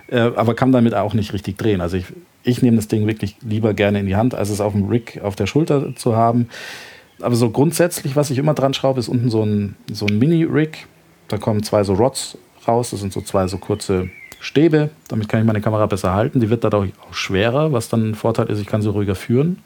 Äh, 0.08 0.32
aber 0.36 0.56
kann 0.56 0.72
damit 0.72 0.96
auch 0.96 1.14
nicht 1.14 1.34
richtig 1.34 1.60
drehen. 1.60 1.82
Also 1.82 1.98
ich, 1.98 2.06
ich 2.44 2.64
nehme 2.64 2.78
das 2.78 2.88
Ding 2.88 3.06
wirklich 3.06 3.38
lieber 3.42 3.76
gerne 3.76 4.00
in 4.00 4.08
die 4.08 4.16
Hand, 4.16 4.34
als 4.34 4.50
es 4.50 4.60
auf 4.60 4.74
dem 4.74 4.86
Rig 4.90 5.22
auf 5.22 5.36
der 5.36 5.46
Schulter 5.46 5.96
zu 5.96 6.16
haben. 6.16 6.50
Aber 7.22 7.36
so 7.36 7.52
grundsätzlich, 7.52 8.16
was 8.16 8.32
ich 8.32 8.40
immer 8.40 8.56
dran 8.56 8.74
schraube, 8.74 9.00
ist 9.00 9.08
unten 9.08 9.30
so 9.30 9.44
ein, 9.44 9.76
so 9.92 10.08
ein 10.08 10.18
Mini-Rig. 10.18 10.88
Da 11.28 11.38
kommen 11.38 11.62
zwei 11.62 11.84
so 11.84 11.94
Rods 11.94 12.40
raus, 12.68 12.90
das 12.90 13.02
sind 13.02 13.14
so 13.14 13.22
zwei 13.22 13.48
so 13.48 13.60
kurze 13.60 14.10
Stäbe. 14.40 14.90
Damit 15.10 15.30
kann 15.30 15.42
ich 15.42 15.46
meine 15.46 15.62
Kamera 15.62 15.86
besser 15.86 16.14
halten. 16.14 16.40
Die 16.40 16.50
wird 16.50 16.64
dadurch 16.64 16.92
auch 17.08 17.14
schwerer, 17.14 17.72
was 17.72 17.88
dann 17.88 18.10
ein 18.10 18.16
Vorteil 18.16 18.50
ist, 18.50 18.60
ich 18.60 18.68
kann 18.68 18.82
sie 18.82 18.90
ruhiger 18.90 19.16
führen. 19.16 19.62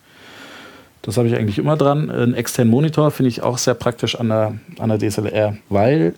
Das 1.01 1.17
habe 1.17 1.27
ich 1.27 1.35
eigentlich 1.35 1.57
immer 1.57 1.77
dran. 1.77 2.09
Einen 2.09 2.33
externen 2.33 2.71
Monitor 2.71 3.11
finde 3.11 3.29
ich 3.29 3.41
auch 3.41 3.57
sehr 3.57 3.73
praktisch 3.73 4.15
an 4.19 4.29
der, 4.29 4.53
an 4.79 4.89
der 4.89 4.99
DSLR, 4.99 5.57
weil 5.69 6.13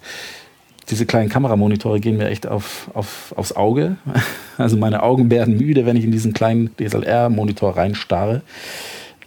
diese 0.90 1.06
kleinen 1.06 1.30
Kameramonitore 1.30 2.00
gehen 2.00 2.18
mir 2.18 2.28
echt 2.28 2.48
auf, 2.48 2.90
auf, 2.94 3.34
aufs 3.36 3.54
Auge. 3.54 3.98
Also 4.58 4.78
meine 4.78 5.02
Augen 5.02 5.32
werden 5.32 5.58
müde, 5.58 5.88
wenn 5.88 5.96
ich 5.96 6.04
in 6.04 6.12
diesen 6.12 6.34
kleinen 6.34 6.70
DSLR-Monitor 6.78 7.78
reinstarre, 7.78 8.44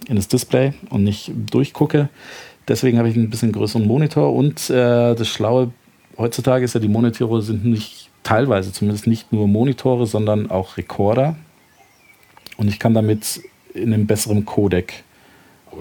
in 0.06 0.14
das 0.14 0.28
Display 0.28 0.74
und 0.90 1.02
nicht 1.02 1.32
durchgucke. 1.50 2.08
Deswegen 2.68 2.98
habe 2.98 3.08
ich 3.08 3.16
einen 3.16 3.30
bisschen 3.30 3.50
größeren 3.50 3.84
Monitor 3.84 4.32
und 4.32 4.70
äh, 4.70 5.14
das 5.16 5.26
Schlaue 5.26 5.72
heutzutage 6.16 6.64
ist 6.64 6.74
ja, 6.74 6.80
die 6.80 6.88
Monitore 6.88 7.42
sind 7.42 7.64
nicht 7.64 8.10
teilweise 8.22 8.72
zumindest 8.72 9.08
nicht 9.08 9.32
nur 9.32 9.48
Monitore, 9.48 10.06
sondern 10.06 10.50
auch 10.50 10.76
Rekorder. 10.76 11.34
Und 12.56 12.68
ich 12.68 12.78
kann 12.78 12.94
damit 12.94 13.42
in 13.74 13.92
einem 13.92 14.06
besseren 14.06 14.44
Codec 14.44 15.02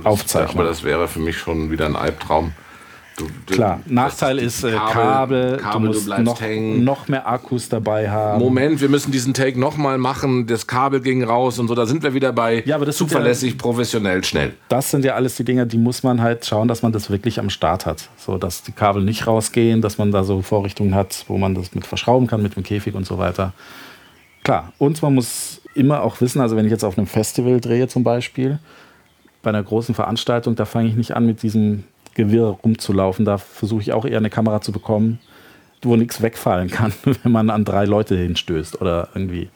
aufzeichnen. 0.04 0.60
Aber 0.60 0.68
das 0.68 0.84
wäre 0.84 1.08
für 1.08 1.20
mich 1.20 1.38
schon 1.38 1.72
wieder 1.72 1.86
ein 1.86 1.96
Albtraum. 1.96 2.54
Du, 3.16 3.28
du, 3.46 3.54
Klar, 3.54 3.80
Nachteil 3.86 4.40
ist 4.40 4.64
äh, 4.64 4.72
Kabel, 4.72 5.58
Kabel, 5.58 5.74
du 5.74 5.80
musst 5.88 6.08
du 6.08 6.22
noch, 6.24 6.42
noch, 6.42 7.08
mehr 7.08 7.28
Akkus 7.28 7.70
dabei 7.70 8.10
haben. 8.10 8.40
Moment, 8.40 8.82
wir 8.82 8.90
müssen 8.90 9.12
diesen 9.12 9.36
Take 9.36 9.60
nochmal 9.60 10.00
machen, 10.00 10.48
das 10.48 10.66
Kabel 10.66 11.00
ging 11.00 11.24
raus 11.24 11.60
und 11.60 11.68
so, 11.68 11.76
da 11.76 11.86
sind 11.86 12.02
wir 12.02 12.16
wieder 12.16 12.34
bei 12.34 12.64
ja, 12.66 12.76
aber 12.76 12.88
das 12.88 12.98
zuverlässig, 12.98 13.52
ja, 13.52 13.58
professionell, 13.60 14.24
schnell. 14.24 14.54
Das 14.68 14.90
sind 14.90 15.06
ja 15.06 15.14
alles 15.14 15.36
die 15.36 15.44
Dinge, 15.44 15.68
die 15.68 15.78
muss 15.78 16.02
man 16.02 16.22
halt 16.22 16.44
schauen, 16.44 16.68
dass 16.68 16.82
man 16.82 16.92
das 16.92 17.12
wirklich 17.12 17.40
am 17.40 17.52
Start 17.52 17.86
hat. 17.86 18.10
So, 18.18 18.40
dass 18.40 18.64
die 18.64 18.72
Kabel 18.72 19.04
nicht 19.04 19.28
rausgehen, 19.28 19.82
dass 19.82 20.00
man 20.00 20.12
da 20.12 20.24
so 20.24 20.42
Vorrichtungen 20.42 20.96
hat, 20.96 21.26
wo 21.28 21.38
man 21.38 21.54
das 21.54 21.76
mit 21.76 21.86
verschrauben 21.86 22.26
kann, 22.26 22.42
mit 22.42 22.56
dem 22.56 22.64
Käfig 22.64 22.96
und 22.96 23.06
so 23.06 23.20
weiter. 23.20 23.54
Klar, 24.44 24.74
und 24.80 25.00
man 25.04 25.14
muss 25.14 25.62
immer 25.76 26.02
auch 26.02 26.20
wissen, 26.20 26.42
also 26.42 26.56
wenn 26.56 26.66
ich 26.66 26.72
jetzt 26.72 26.84
auf 26.84 26.98
einem 26.98 27.08
Festival 27.08 27.62
drehe 27.62 27.88
zum 27.88 28.04
Beispiel, 28.04 28.58
bei 29.44 29.50
einer 29.50 29.62
großen 29.62 29.94
Veranstaltung, 29.94 30.56
da 30.56 30.66
fange 30.66 30.90
ich 30.90 30.96
nicht 30.96 31.16
an 31.16 31.28
mit 31.28 31.44
diesem 31.44 31.84
Gewirr 32.16 32.58
rumzulaufen. 32.64 33.26
Da 33.26 33.38
versuche 33.38 33.82
ich 33.82 33.94
auch 33.94 34.06
eher 34.06 34.18
eine 34.18 34.30
Kamera 34.30 34.62
zu 34.62 34.72
bekommen, 34.72 35.20
wo 35.84 35.96
nichts 35.96 36.22
wegfallen 36.22 36.70
kann, 36.70 36.94
wenn 37.04 37.32
man 37.32 37.50
an 37.52 37.66
drei 37.66 37.86
Leute 37.86 38.16
hinstößt 38.16 38.82
oder 38.82 39.10
irgendwie 39.14 39.50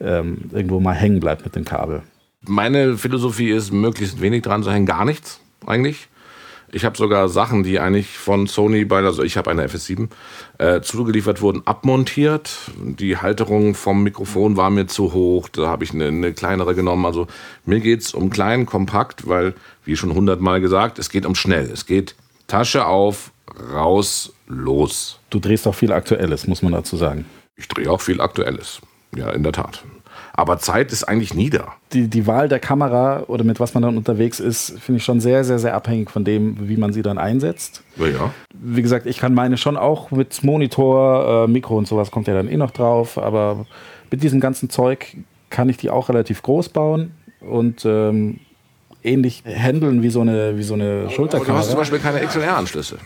ähm, 0.00 0.50
irgendwo 0.52 0.80
mal 0.80 0.94
hängen 0.94 1.20
bleibt 1.20 1.44
mit 1.44 1.56
dem 1.56 1.64
Kabel. 1.64 2.02
Meine 2.44 2.98
Philosophie 2.98 3.50
ist, 3.50 3.72
möglichst 3.72 4.20
wenig 4.20 4.42
dran 4.42 4.64
zu 4.64 4.72
hängen, 4.72 4.86
gar 4.86 5.04
nichts 5.04 5.40
eigentlich. 5.64 6.08
Ich 6.74 6.86
habe 6.86 6.96
sogar 6.96 7.28
Sachen, 7.28 7.64
die 7.64 7.78
eigentlich 7.78 8.16
von 8.16 8.46
Sony 8.46 8.86
bei, 8.86 9.02
also 9.02 9.22
ich 9.22 9.36
habe 9.36 9.50
eine 9.50 9.66
FS7, 9.66 10.08
äh, 10.56 10.80
zugeliefert 10.80 11.42
wurden, 11.42 11.66
abmontiert. 11.66 12.50
Die 12.78 13.18
Halterung 13.18 13.74
vom 13.74 14.02
Mikrofon 14.02 14.56
war 14.56 14.70
mir 14.70 14.86
zu 14.86 15.12
hoch, 15.12 15.50
da 15.50 15.66
habe 15.66 15.84
ich 15.84 15.92
eine, 15.92 16.06
eine, 16.06 16.32
kleinere 16.32 16.74
genommen. 16.74 17.04
Also 17.04 17.26
mir 17.66 17.80
geht 17.80 18.00
es 18.00 18.14
um 18.14 18.30
klein, 18.30 18.64
kompakt, 18.64 19.28
weil, 19.28 19.54
wie 19.84 19.96
schon 19.96 20.14
hundertmal 20.14 20.62
gesagt, 20.62 20.98
es 20.98 21.10
geht 21.10 21.26
um 21.26 21.34
schnell. 21.34 21.70
Es 21.70 21.84
geht 21.84 22.14
Tasche 22.46 22.86
auf, 22.86 23.32
raus, 23.74 24.32
los. 24.46 25.18
Du 25.28 25.40
drehst 25.40 25.66
auch 25.66 25.74
viel 25.74 25.92
Aktuelles, 25.92 26.46
muss 26.46 26.62
man 26.62 26.72
dazu 26.72 26.96
sagen. 26.96 27.26
Ich 27.54 27.68
drehe 27.68 27.90
auch 27.90 28.00
viel 28.00 28.22
Aktuelles. 28.22 28.80
Ja, 29.14 29.30
in 29.30 29.42
der 29.42 29.52
Tat. 29.52 29.84
Aber 30.34 30.58
Zeit 30.58 30.92
ist 30.92 31.04
eigentlich 31.04 31.34
nie 31.34 31.50
da. 31.50 31.74
Die, 31.92 32.08
die 32.08 32.26
Wahl 32.26 32.48
der 32.48 32.58
Kamera 32.58 33.24
oder 33.26 33.44
mit 33.44 33.60
was 33.60 33.74
man 33.74 33.82
dann 33.82 33.96
unterwegs 33.96 34.40
ist, 34.40 34.78
finde 34.80 34.98
ich 34.98 35.04
schon 35.04 35.20
sehr, 35.20 35.44
sehr, 35.44 35.58
sehr 35.58 35.74
abhängig 35.74 36.10
von 36.10 36.24
dem, 36.24 36.68
wie 36.68 36.76
man 36.76 36.92
sie 36.92 37.02
dann 37.02 37.18
einsetzt. 37.18 37.82
Ja, 37.96 38.06
ja. 38.06 38.34
Wie 38.54 38.80
gesagt, 38.80 39.06
ich 39.06 39.18
kann 39.18 39.34
meine 39.34 39.58
schon 39.58 39.76
auch 39.76 40.10
mit 40.10 40.42
Monitor, 40.42 41.44
äh, 41.44 41.50
Mikro 41.50 41.76
und 41.76 41.86
sowas 41.86 42.10
kommt 42.10 42.28
ja 42.28 42.34
dann 42.34 42.48
eh 42.48 42.56
noch 42.56 42.70
drauf, 42.70 43.18
aber 43.18 43.66
mit 44.10 44.22
diesem 44.22 44.40
ganzen 44.40 44.70
Zeug 44.70 45.16
kann 45.50 45.68
ich 45.68 45.76
die 45.76 45.90
auch 45.90 46.08
relativ 46.08 46.42
groß 46.42 46.70
bauen 46.70 47.12
und 47.40 47.84
ähm, 47.84 48.40
ähnlich 49.02 49.42
handeln 49.46 50.02
wie 50.02 50.10
so 50.10 50.22
eine, 50.22 50.56
wie 50.56 50.62
so 50.62 50.74
eine 50.74 51.10
Schulterkamera. 51.10 51.52
du 51.52 51.58
hast 51.58 51.70
zum 51.70 51.78
Beispiel 51.78 51.98
keine 51.98 52.20
XLR-Anschlüsse. 52.20 52.98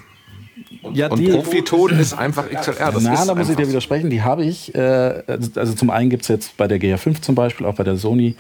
Ja, 0.97 1.09
Und 1.09 1.23
Profiton 1.31 1.91
ist 1.99 2.15
einfach 2.15 2.49
XLR. 2.49 2.93
Das 2.93 3.03
Na, 3.03 3.15
ist 3.15 3.27
da 3.27 3.35
muss 3.35 3.51
ich 3.51 3.57
dir 3.57 3.69
widersprechen. 3.69 4.09
Die 4.09 4.23
habe 4.23 4.45
ich. 4.45 4.75
Äh, 4.75 5.23
also 5.55 5.75
zum 5.75 5.91
einen 5.91 6.09
gibt 6.09 6.23
es 6.23 6.29
jetzt 6.29 6.57
bei 6.57 6.67
der 6.67 6.81
GH5 6.81 7.21
zum 7.21 7.35
Beispiel, 7.35 7.67
auch 7.67 7.75
bei 7.75 7.85
der 7.85 7.97
Sony, 7.97 8.35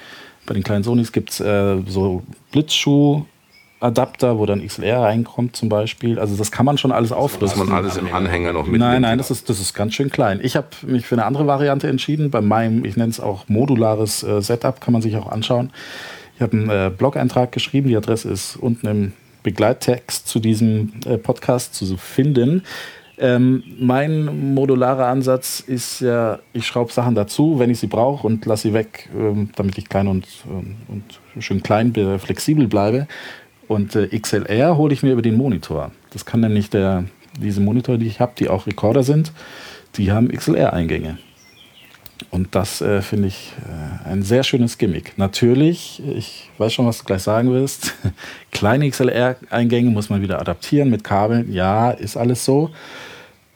bei 0.47 0.55
den 0.55 0.63
kleinen 0.63 0.83
Sonys 0.83 1.13
gibt 1.13 1.31
es 1.31 1.41
äh, 1.41 1.77
so 1.87 2.23
Blitzschuh-Adapter, 2.53 4.39
wo 4.39 4.47
dann 4.47 4.67
XLR 4.67 5.03
reinkommt 5.03 5.55
zum 5.55 5.69
Beispiel. 5.69 6.19
Also 6.19 6.35
das 6.37 6.51
kann 6.51 6.65
man 6.65 6.79
schon 6.79 6.93
alles 6.93 7.11
Dass 7.11 7.19
aufrüsten. 7.19 7.67
man 7.67 7.77
alles 7.77 7.97
im 7.99 8.15
Anhänger 8.15 8.53
noch 8.55 8.63
mitnimmt. 8.63 8.81
Nein, 8.81 9.03
nein, 9.03 9.19
das 9.19 9.31
ist, 9.31 9.51
das 9.51 9.61
ist 9.61 9.75
ganz 9.75 9.95
schön 9.95 10.11
klein. 10.11 10.41
Ich 10.43 10.57
habe 10.57 10.69
mich 10.87 11.07
für 11.07 11.17
eine 11.17 11.27
andere 11.27 11.47
Variante 11.47 11.89
entschieden. 11.89 12.31
Bei 12.31 12.41
meinem, 12.41 12.85
ich 12.85 12.97
nenne 12.97 13.11
es 13.11 13.21
auch 13.21 13.49
modulares 13.49 14.23
äh, 14.23 14.41
Setup, 14.41 14.81
kann 14.81 14.93
man 14.93 15.03
sich 15.03 15.17
auch 15.17 15.31
anschauen. 15.31 15.71
Ich 16.37 16.43
habe 16.43 16.57
einen 16.57 16.71
äh, 16.71 16.91
Blog-Eintrag 16.97 17.53
geschrieben. 17.53 17.89
Die 17.89 17.97
Adresse 17.97 18.31
ist 18.31 18.57
unten 18.57 18.87
im 18.87 19.13
Begleittext 19.47 20.27
zu 20.27 20.41
diesem 20.41 20.93
äh, 21.07 21.19
Podcast 21.19 21.77
zu 21.77 21.97
finden. 21.97 22.65
Ähm, 23.17 23.63
mein 23.79 24.55
modularer 24.55 25.07
Ansatz 25.07 25.61
ist 25.61 26.01
ja, 26.01 26.41
ich 26.53 26.67
schraube 26.67 26.93
Sachen 26.93 27.15
dazu, 27.15 27.61
wenn 27.61 27.71
ich 27.71 27.79
sie 27.79 27.87
brauche 27.87 28.27
und 28.27 28.45
lasse 28.45 28.65
sie 28.65 28.75
weg, 28.75 29.09
ähm, 29.17 29.51
damit 29.55 29.79
ich 29.79 29.89
klein 29.89 30.09
und, 30.09 30.27
ähm, 30.51 30.75
und 30.89 31.21
schön 31.43 31.63
klein, 31.63 31.95
flexibel 32.19 32.67
bleibe. 32.67 33.07
Und 33.69 33.95
äh, 33.95 34.09
XLR 34.19 34.77
hole 34.77 34.93
ich 34.93 35.05
mir 35.05 35.13
über 35.13 35.23
den 35.23 35.37
Monitor. 35.37 35.93
Das 36.11 36.27
kann 36.27 36.41
nämlich 36.41 36.69
der, 36.69 37.05
diese 37.41 37.61
Monitore, 37.61 37.99
die 37.99 38.09
ich 38.09 38.19
habe, 38.19 38.33
die 38.37 38.49
auch 38.49 38.67
Recorder 38.67 39.05
sind, 39.05 39.33
die 39.97 40.11
haben 40.11 40.29
XLR-Eingänge. 40.29 41.19
Und 42.31 42.55
das 42.55 42.81
äh, 42.81 43.03
finde 43.03 43.29
ich 43.29 43.53
äh, 43.67 44.09
ein 44.09 44.23
sehr 44.23 44.43
schönes 44.43 44.79
Gimmick. 44.79 45.17
Natürlich, 45.17 46.03
ich 46.07 46.51
weiß 46.59 46.73
schon, 46.73 46.87
was 46.87 46.99
du 46.99 47.05
gleich 47.05 47.23
sagen 47.23 47.53
wirst, 47.53 47.95
kleine 48.53 48.89
XLR-Eingänge 48.89 49.91
muss 49.91 50.09
man 50.09 50.23
wieder 50.23 50.41
adaptieren 50.41 50.91
mit 50.91 51.05
Kabeln. 51.05 51.53
Ja, 51.53 51.91
ist 51.91 52.17
alles 52.17 52.45
so. 52.45 52.71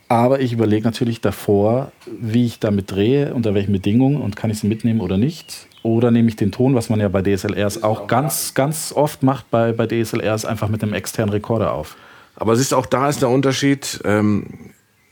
Aber 0.09 0.41
ich 0.41 0.53
überlege 0.53 0.85
natürlich 0.85 1.21
davor, 1.21 1.93
wie 2.21 2.45
ich 2.45 2.59
damit 2.59 2.91
drehe, 2.91 3.33
unter 3.33 3.55
welchen 3.55 3.73
Bedingungen 3.73 4.21
und 4.21 4.35
kann 4.35 4.51
ich 4.51 4.59
sie 4.59 4.67
mitnehmen 4.67 5.01
oder 5.01 5.17
nicht. 5.17 5.69
Oder 5.83 6.11
nehme 6.11 6.29
ich 6.29 6.37
den 6.37 6.51
Ton, 6.53 6.75
was 6.75 6.91
man 6.91 7.01
ja 7.01 7.09
bei 7.09 7.23
DSLRs 7.23 7.83
auch 7.83 8.07
ganz, 8.09 8.55
ganz 8.55 8.93
oft 8.95 9.23
macht, 9.23 9.51
bei, 9.51 9.73
bei 9.73 9.87
DSLRs 9.87 10.45
einfach 10.45 10.69
mit 10.69 10.83
einem 10.83 10.95
externen 10.95 11.33
Rekorder 11.33 11.73
auf. 11.73 11.97
Aber 12.35 12.57
siehst 12.57 12.73
du, 12.73 12.77
auch 12.77 12.87
da 12.87 13.09
ist 13.09 13.23
der 13.23 13.29
Unterschied. 13.29 14.01
Ähm, 14.05 14.47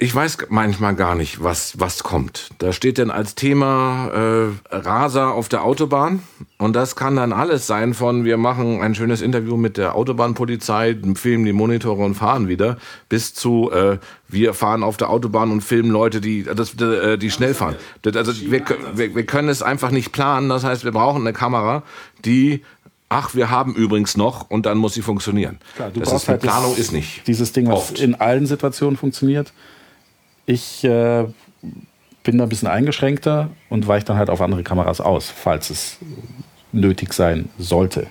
ich 0.00 0.14
weiß 0.14 0.38
manchmal 0.48 0.94
gar 0.94 1.16
nicht, 1.16 1.42
was, 1.42 1.80
was 1.80 2.04
kommt. 2.04 2.50
Da 2.58 2.72
steht 2.72 2.98
dann 2.98 3.10
als 3.10 3.34
Thema 3.34 4.06
äh, 4.70 4.74
Raser 4.76 5.32
auf 5.34 5.48
der 5.48 5.64
Autobahn. 5.64 6.22
Und 6.56 6.76
das 6.76 6.94
kann 6.94 7.16
dann 7.16 7.32
alles 7.32 7.66
sein 7.66 7.94
von, 7.94 8.24
wir 8.24 8.36
machen 8.36 8.80
ein 8.80 8.94
schönes 8.94 9.20
Interview 9.20 9.56
mit 9.56 9.76
der 9.76 9.96
Autobahnpolizei, 9.96 10.96
filmen 11.16 11.44
die 11.44 11.52
Monitore 11.52 12.04
und 12.04 12.14
fahren 12.14 12.46
wieder, 12.46 12.78
bis 13.08 13.34
zu, 13.34 13.72
äh, 13.72 13.98
wir 14.28 14.54
fahren 14.54 14.84
auf 14.84 14.98
der 14.98 15.10
Autobahn 15.10 15.50
und 15.50 15.62
filmen 15.62 15.90
Leute, 15.90 16.20
die, 16.20 16.44
das, 16.44 16.80
äh, 16.80 17.18
die 17.18 17.32
schnell 17.32 17.54
fahren. 17.54 17.74
Also 18.04 18.32
wir, 18.52 18.62
wir, 18.94 19.16
wir 19.16 19.26
können 19.26 19.48
es 19.48 19.62
einfach 19.62 19.90
nicht 19.90 20.12
planen. 20.12 20.48
Das 20.48 20.62
heißt, 20.62 20.84
wir 20.84 20.92
brauchen 20.92 21.22
eine 21.22 21.32
Kamera, 21.32 21.82
die 22.24 22.62
Ach, 23.10 23.34
wir 23.34 23.48
haben 23.48 23.74
übrigens 23.74 24.18
noch 24.18 24.50
und 24.50 24.66
dann 24.66 24.76
muss 24.76 24.92
sie 24.92 25.00
funktionieren. 25.00 25.60
Klar, 25.76 25.90
du 25.90 26.00
das 26.00 26.10
brauchst 26.10 26.24
ist, 26.24 26.26
die 26.26 26.30
halt 26.32 26.42
Planung 26.42 26.76
ist 26.76 26.92
nicht. 26.92 27.26
Dieses 27.26 27.52
Ding, 27.52 27.66
was 27.66 27.74
Oft. 27.74 28.00
in 28.00 28.14
allen 28.14 28.44
Situationen 28.44 28.98
funktioniert. 28.98 29.54
Ich 30.50 30.82
äh, 30.82 31.26
bin 32.22 32.38
da 32.38 32.44
ein 32.44 32.48
bisschen 32.48 32.68
eingeschränkter 32.68 33.50
und 33.68 33.86
weiche 33.86 34.06
dann 34.06 34.16
halt 34.16 34.30
auf 34.30 34.40
andere 34.40 34.62
Kameras 34.62 35.00
aus, 35.02 35.28
falls 35.30 35.68
es 35.68 35.98
nötig 36.72 37.12
sein 37.12 37.50
sollte. 37.58 38.06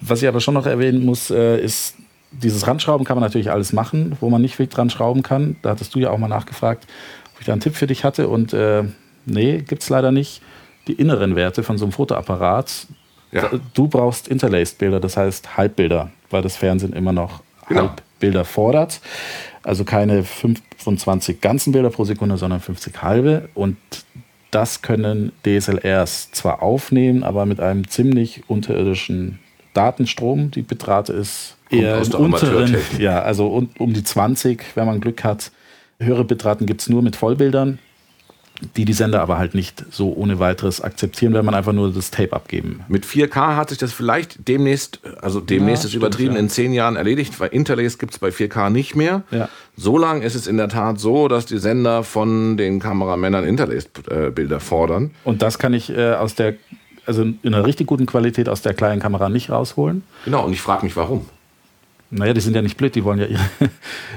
Was 0.00 0.22
ich 0.22 0.28
aber 0.28 0.40
schon 0.40 0.54
noch 0.54 0.64
erwähnen 0.64 1.04
muss, 1.04 1.30
äh, 1.30 1.60
ist, 1.60 1.96
dieses 2.32 2.66
Randschrauben 2.66 3.04
kann 3.06 3.16
man 3.16 3.22
natürlich 3.24 3.50
alles 3.50 3.74
machen, 3.74 4.16
wo 4.20 4.30
man 4.30 4.40
nicht 4.40 4.56
viel 4.56 4.66
dran 4.66 4.88
schrauben 4.88 5.22
kann. 5.22 5.56
Da 5.60 5.70
hattest 5.70 5.94
du 5.94 5.98
ja 5.98 6.08
auch 6.10 6.16
mal 6.18 6.28
nachgefragt, 6.28 6.86
ob 7.34 7.40
ich 7.40 7.46
da 7.46 7.52
einen 7.52 7.60
Tipp 7.60 7.74
für 7.74 7.86
dich 7.86 8.02
hatte. 8.02 8.28
Und 8.28 8.54
äh, 8.54 8.84
nee, 9.26 9.58
gibt 9.58 9.82
es 9.82 9.90
leider 9.90 10.10
nicht. 10.10 10.40
Die 10.86 10.94
inneren 10.94 11.36
Werte 11.36 11.62
von 11.62 11.76
so 11.76 11.84
einem 11.84 11.92
Fotoapparat, 11.92 12.86
Ja. 13.30 13.50
du 13.74 13.88
brauchst 13.88 14.26
Interlaced-Bilder, 14.28 15.00
das 15.00 15.18
heißt 15.18 15.58
Halbbilder, 15.58 16.10
weil 16.30 16.40
das 16.40 16.56
Fernsehen 16.56 16.94
immer 16.94 17.12
noch 17.12 17.42
Genau. 17.68 17.90
Halbbilder 18.18 18.44
fordert. 18.44 19.00
Also 19.62 19.84
keine 19.84 20.24
25 20.24 21.40
ganzen 21.40 21.72
Bilder 21.72 21.90
pro 21.90 22.04
Sekunde, 22.04 22.36
sondern 22.36 22.60
50 22.60 23.02
halbe. 23.02 23.48
Und 23.54 23.76
das 24.50 24.82
können 24.82 25.32
DSLRs 25.44 26.32
zwar 26.32 26.62
aufnehmen, 26.62 27.22
aber 27.22 27.46
mit 27.46 27.60
einem 27.60 27.88
ziemlich 27.88 28.42
unterirdischen 28.48 29.38
Datenstrom. 29.74 30.50
Die 30.50 30.62
Bitrate 30.62 31.12
ist 31.12 31.56
eher 31.70 32.00
im 32.00 32.14
unteren, 32.14 32.76
ja, 32.98 33.20
also 33.20 33.48
um, 33.48 33.68
um 33.78 33.92
die 33.92 34.02
20, 34.02 34.64
wenn 34.74 34.86
man 34.86 35.00
Glück 35.00 35.22
hat. 35.22 35.52
Höhere 36.00 36.24
Bitraten 36.24 36.64
gibt 36.66 36.80
es 36.80 36.88
nur 36.88 37.02
mit 37.02 37.16
Vollbildern, 37.16 37.78
die 38.76 38.84
die 38.84 38.92
Sender 38.92 39.20
aber 39.20 39.38
halt 39.38 39.54
nicht 39.54 39.84
so 39.90 40.12
ohne 40.12 40.38
weiteres 40.40 40.80
akzeptieren, 40.80 41.32
wenn 41.34 41.44
man 41.44 41.54
einfach 41.54 41.72
nur 41.72 41.92
das 41.92 42.10
Tape 42.10 42.32
abgeben. 42.32 42.80
Mit 42.88 43.06
4K 43.06 43.56
hat 43.56 43.68
sich 43.68 43.78
das 43.78 43.92
vielleicht 43.92 44.48
demnächst, 44.48 45.00
also 45.20 45.40
demnächst 45.40 45.84
Ja, 45.84 45.88
ist 45.88 45.94
übertrieben, 45.94 46.34
ja. 46.34 46.40
in 46.40 46.48
zehn 46.48 46.72
Jahren 46.72 46.96
erledigt, 46.96 47.38
weil 47.38 47.50
Interlace 47.50 47.98
gibt 47.98 48.14
es 48.14 48.18
bei 48.18 48.28
4K 48.30 48.70
nicht 48.70 48.96
mehr. 48.96 49.22
Ja. 49.30 49.48
So 49.76 49.96
lang 49.96 50.22
ist 50.22 50.34
es 50.34 50.46
in 50.48 50.56
der 50.56 50.68
Tat 50.68 50.98
so, 50.98 51.28
dass 51.28 51.46
die 51.46 51.58
Sender 51.58 52.02
von 52.02 52.56
den 52.56 52.80
Kameramännern 52.80 53.44
Interlace-Bilder 53.44 54.58
fordern. 54.60 55.12
Und 55.24 55.42
das 55.42 55.58
kann 55.60 55.72
ich 55.72 55.90
äh, 55.90 56.14
aus 56.14 56.34
der, 56.34 56.54
also 57.06 57.22
in 57.22 57.38
einer 57.44 57.64
richtig 57.64 57.86
guten 57.86 58.06
Qualität 58.06 58.48
aus 58.48 58.62
der 58.62 58.74
kleinen 58.74 59.00
Kamera 59.00 59.28
nicht 59.28 59.50
rausholen. 59.50 60.02
Genau, 60.24 60.44
und 60.44 60.52
ich 60.52 60.60
frage 60.60 60.84
mich, 60.84 60.96
warum. 60.96 61.26
Naja, 62.10 62.32
die 62.32 62.40
sind 62.40 62.56
ja 62.56 62.62
nicht 62.62 62.76
blöd, 62.76 62.94
die 62.94 63.04
wollen 63.04 63.20
ja 63.20 63.26
ihre. 63.26 63.42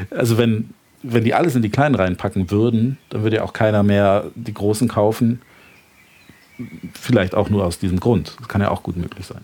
Also 0.09 0.37
wenn, 0.37 0.69
wenn 1.03 1.23
die 1.23 1.33
alles 1.33 1.55
in 1.55 1.61
die 1.61 1.69
kleinen 1.69 1.95
reinpacken 1.95 2.51
würden, 2.51 2.97
dann 3.09 3.23
würde 3.23 3.37
ja 3.37 3.43
auch 3.43 3.53
keiner 3.53 3.83
mehr 3.83 4.25
die 4.35 4.53
großen 4.53 4.87
kaufen. 4.87 5.41
Vielleicht 6.93 7.33
auch 7.33 7.49
nur 7.49 7.65
aus 7.65 7.79
diesem 7.79 7.99
Grund. 7.99 8.35
Das 8.37 8.47
kann 8.47 8.61
ja 8.61 8.69
auch 8.69 8.83
gut 8.83 8.95
möglich 8.95 9.25
sein. 9.25 9.41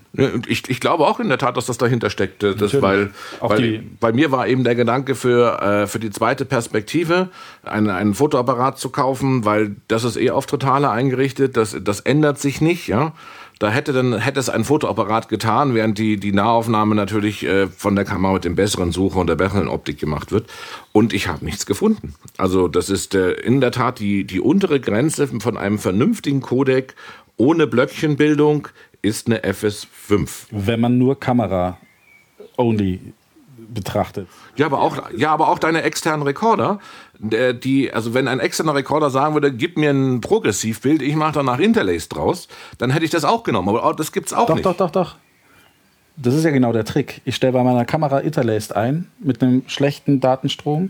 Ich, 0.48 0.70
ich 0.70 0.80
glaube 0.80 1.08
auch 1.08 1.20
in 1.20 1.30
der 1.30 1.40
Tat, 1.40 1.58
dass 1.58 1.66
das 1.66 1.80
dahinter 1.80 2.12
steckt. 2.12 2.44
Das, 2.44 2.80
weil 2.80 3.10
weil 3.40 3.84
bei 4.00 4.12
mir 4.12 4.32
war 4.32 4.48
eben 4.48 4.64
der 4.64 4.76
Gedanke 4.76 5.16
für, 5.16 5.60
äh, 5.62 5.88
für 5.88 5.98
die 5.98 6.12
zweite 6.12 6.46
Perspektive, 6.46 7.30
einen, 7.64 7.90
einen 7.90 8.14
Fotoapparat 8.14 8.78
zu 8.78 8.90
kaufen, 8.90 9.46
weil 9.46 9.78
das 9.88 10.04
ist 10.04 10.18
eh 10.18 10.30
auf 10.30 10.46
Totale 10.46 10.92
eingerichtet. 10.92 11.58
Das, 11.58 11.76
das 11.82 12.02
ändert 12.02 12.38
sich 12.38 12.62
nicht. 12.62 12.88
Ja? 12.88 13.14
Da 13.60 13.70
hätte, 13.72 13.92
dann, 13.92 14.20
hätte 14.20 14.40
es 14.40 14.50
ein 14.50 14.64
Fotoapparat 14.64 15.30
getan, 15.30 15.74
während 15.74 15.98
die, 15.98 16.18
die 16.18 16.32
Nahaufnahme 16.32 16.94
natürlich 16.94 17.44
äh, 17.44 17.68
von 17.68 17.96
der 17.96 18.06
Kamera 18.06 18.34
mit 18.34 18.46
dem 18.46 18.56
besseren 18.56 18.92
Sucher 18.92 19.20
und 19.20 19.28
der 19.28 19.36
besseren 19.36 19.68
Optik 19.68 20.00
gemacht 20.00 20.32
wird. 20.32 20.48
Und 20.92 21.12
ich 21.14 21.28
habe 21.28 21.44
nichts 21.44 21.66
gefunden. 21.66 22.14
Also 22.38 22.68
das 22.68 22.90
ist 22.90 23.16
äh, 23.16 23.32
in 23.32 23.60
der 23.62 23.72
Tat 23.72 24.00
die, 24.00 24.26
die 24.26 24.40
untere 24.40 24.80
Grenze 24.80 25.28
von 25.28 25.58
einem 25.58 25.80
vernünftigen 25.80 26.42
Codec 26.42 26.94
ohne 27.36 27.68
Blöckchenbildung 27.68 28.68
ist 29.02 29.28
eine 29.28 29.44
FS5. 29.44 30.48
Wenn 30.52 30.80
man 30.80 30.98
nur 30.98 31.20
Kamera-only 31.20 33.00
betrachtet. 33.74 34.28
Ja, 34.56 34.66
aber 34.66 34.82
auch, 34.82 34.98
ja, 35.16 35.32
aber 35.32 35.50
auch 35.50 35.60
deine 35.60 35.84
externen 35.84 36.24
Rekorder, 36.24 36.80
der- 37.20 37.54
die, 37.54 37.92
also 37.92 38.14
wenn 38.14 38.28
ein 38.28 38.40
externer 38.40 38.76
Rekorder 38.76 39.10
sagen 39.10 39.34
würde, 39.34 39.52
gib 39.54 39.78
mir 39.78 39.92
ein 39.92 40.22
Progressivbild, 40.22 41.02
ich 41.02 41.16
mache 41.16 41.34
danach 41.34 41.60
Interlace 41.60 42.10
draus, 42.10 42.48
dann 42.78 42.92
hätte 42.92 43.06
ich 43.06 43.12
das 43.12 43.26
auch 43.26 43.44
genommen. 43.44 43.70
Aber 43.70 43.94
das 43.94 44.12
gibt's 44.12 44.34
auch 44.34 44.48
Doch, 44.48 44.56
nicht. 44.56 44.66
doch, 44.66 44.78
doch, 44.78 44.92
doch. 44.92 45.16
Das 46.16 46.34
ist 46.34 46.44
ja 46.44 46.52
genau 46.52 46.74
der 46.74 46.84
Trick. 46.86 47.22
Ich 47.26 47.36
stelle 47.36 47.54
bei 47.54 47.64
meiner 47.64 47.86
Kamera 47.86 48.20
Interlaced 48.20 48.76
ein 48.76 49.08
mit 49.20 49.42
einem 49.44 49.64
schlechten 49.68 50.20
Datenstrom. 50.20 50.90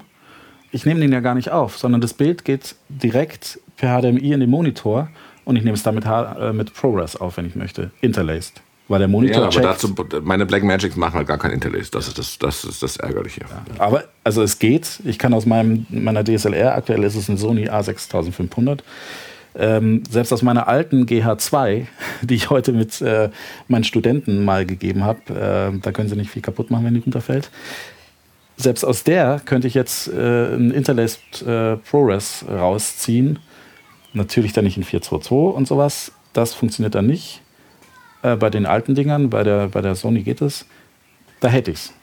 Ich 0.71 0.85
nehme 0.85 0.99
den 1.01 1.11
ja 1.11 1.19
gar 1.19 1.35
nicht 1.35 1.49
auf, 1.51 1.77
sondern 1.77 1.99
das 2.01 2.13
Bild 2.13 2.45
geht 2.45 2.75
direkt 2.87 3.59
per 3.75 3.99
HDMI 4.01 4.31
in 4.33 4.39
den 4.39 4.49
Monitor 4.49 5.09
und 5.43 5.55
ich 5.55 5.63
nehme 5.63 5.75
es 5.75 5.83
damit 5.83 6.05
äh, 6.05 6.53
mit 6.53 6.73
ProRes 6.73 7.15
auf, 7.15 7.37
wenn 7.37 7.45
ich 7.45 7.55
möchte. 7.55 7.91
Interlaced. 8.01 8.61
Weil 8.88 9.00
der 9.00 9.08
Monitor 9.08 9.36
Ja, 9.36 9.43
aber 9.43 9.52
checkt. 9.52 9.65
dazu, 9.65 10.21
meine 10.23 10.45
Blackmagics 10.45 10.95
machen 10.95 11.15
halt 11.15 11.28
gar 11.28 11.38
kein 11.38 11.52
Interlace. 11.52 11.91
Das 11.91 12.08
ist 12.08 12.17
das, 12.17 12.38
das, 12.39 12.63
ist 12.63 12.82
das 12.82 12.97
Ärgerliche. 12.97 13.41
Aber 13.80 14.06
also 14.23 14.41
es 14.41 14.60
geht. 14.60 15.00
Ich 15.04 15.19
kann 15.19 15.34
aus 15.34 15.45
meinem, 15.45 15.86
meiner 15.89 16.23
DSLR, 16.23 16.76
aktuell 16.76 17.04
ist 17.04 17.15
es 17.15 17.30
eine 17.30 17.38
Sony 17.38 17.69
A6500, 17.69 18.80
ähm, 19.58 20.04
selbst 20.10 20.32
aus 20.32 20.41
meiner 20.41 20.67
alten 20.67 21.06
GH2, 21.06 21.88
die 22.21 22.36
ich 22.36 22.50
heute 22.50 22.71
mit 22.71 23.02
äh, 23.02 23.30
meinen 23.67 23.84
Studenten 23.84 24.45
mal 24.45 24.65
gegeben 24.65 25.04
habe, 25.04 25.19
äh, 25.30 25.80
da 25.80 25.91
können 25.91 26.08
sie 26.08 26.15
nicht 26.15 26.32
viel 26.32 26.41
kaputt 26.41 26.71
machen, 26.71 26.86
wenn 26.86 26.93
die 26.93 27.02
runterfällt. 27.02 27.50
Selbst 28.56 28.84
aus 28.86 29.04
der 29.04 29.41
könnte 29.43 29.67
ich 29.67 29.73
jetzt 29.73 30.08
äh, 30.08 30.56
ein 30.56 30.71
Interlaced 30.71 31.43
äh, 31.45 31.76
ProRes 31.78 32.45
rausziehen. 32.50 33.39
Natürlich 34.13 34.54
dann 34.54 34.63
nicht 34.63 34.78
in 34.78 34.84
422 34.84 35.56
und 35.56 35.67
sowas. 35.67 36.12
Das 36.34 36.54
funktioniert 36.54 36.95
dann 36.95 37.06
nicht. 37.06 37.41
Äh, 38.21 38.36
bei 38.36 38.49
den 38.49 38.65
alten 38.65 38.95
Dingern, 38.95 39.30
bei 39.30 39.43
der, 39.43 39.67
bei 39.69 39.82
der 39.82 39.95
Sony 39.95 40.23
geht 40.23 40.41
es. 40.41 40.65
Da 41.39 41.49
hätte 41.49 41.71
ich 41.71 41.77
es. 41.77 41.93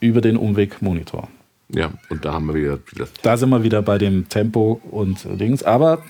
Über 0.00 0.20
den 0.20 0.36
Umweg 0.36 0.80
Monitor. 0.80 1.28
Ja, 1.68 1.92
und 2.08 2.24
da 2.24 2.32
haben 2.32 2.46
wir 2.46 2.54
wieder, 2.54 2.78
Da 3.22 3.36
sind 3.36 3.50
wir 3.50 3.62
wieder 3.62 3.82
bei 3.82 3.98
dem 3.98 4.28
Tempo 4.28 4.80
und 4.90 5.24
äh, 5.24 5.36
Dings. 5.36 5.62
Aber 5.62 6.02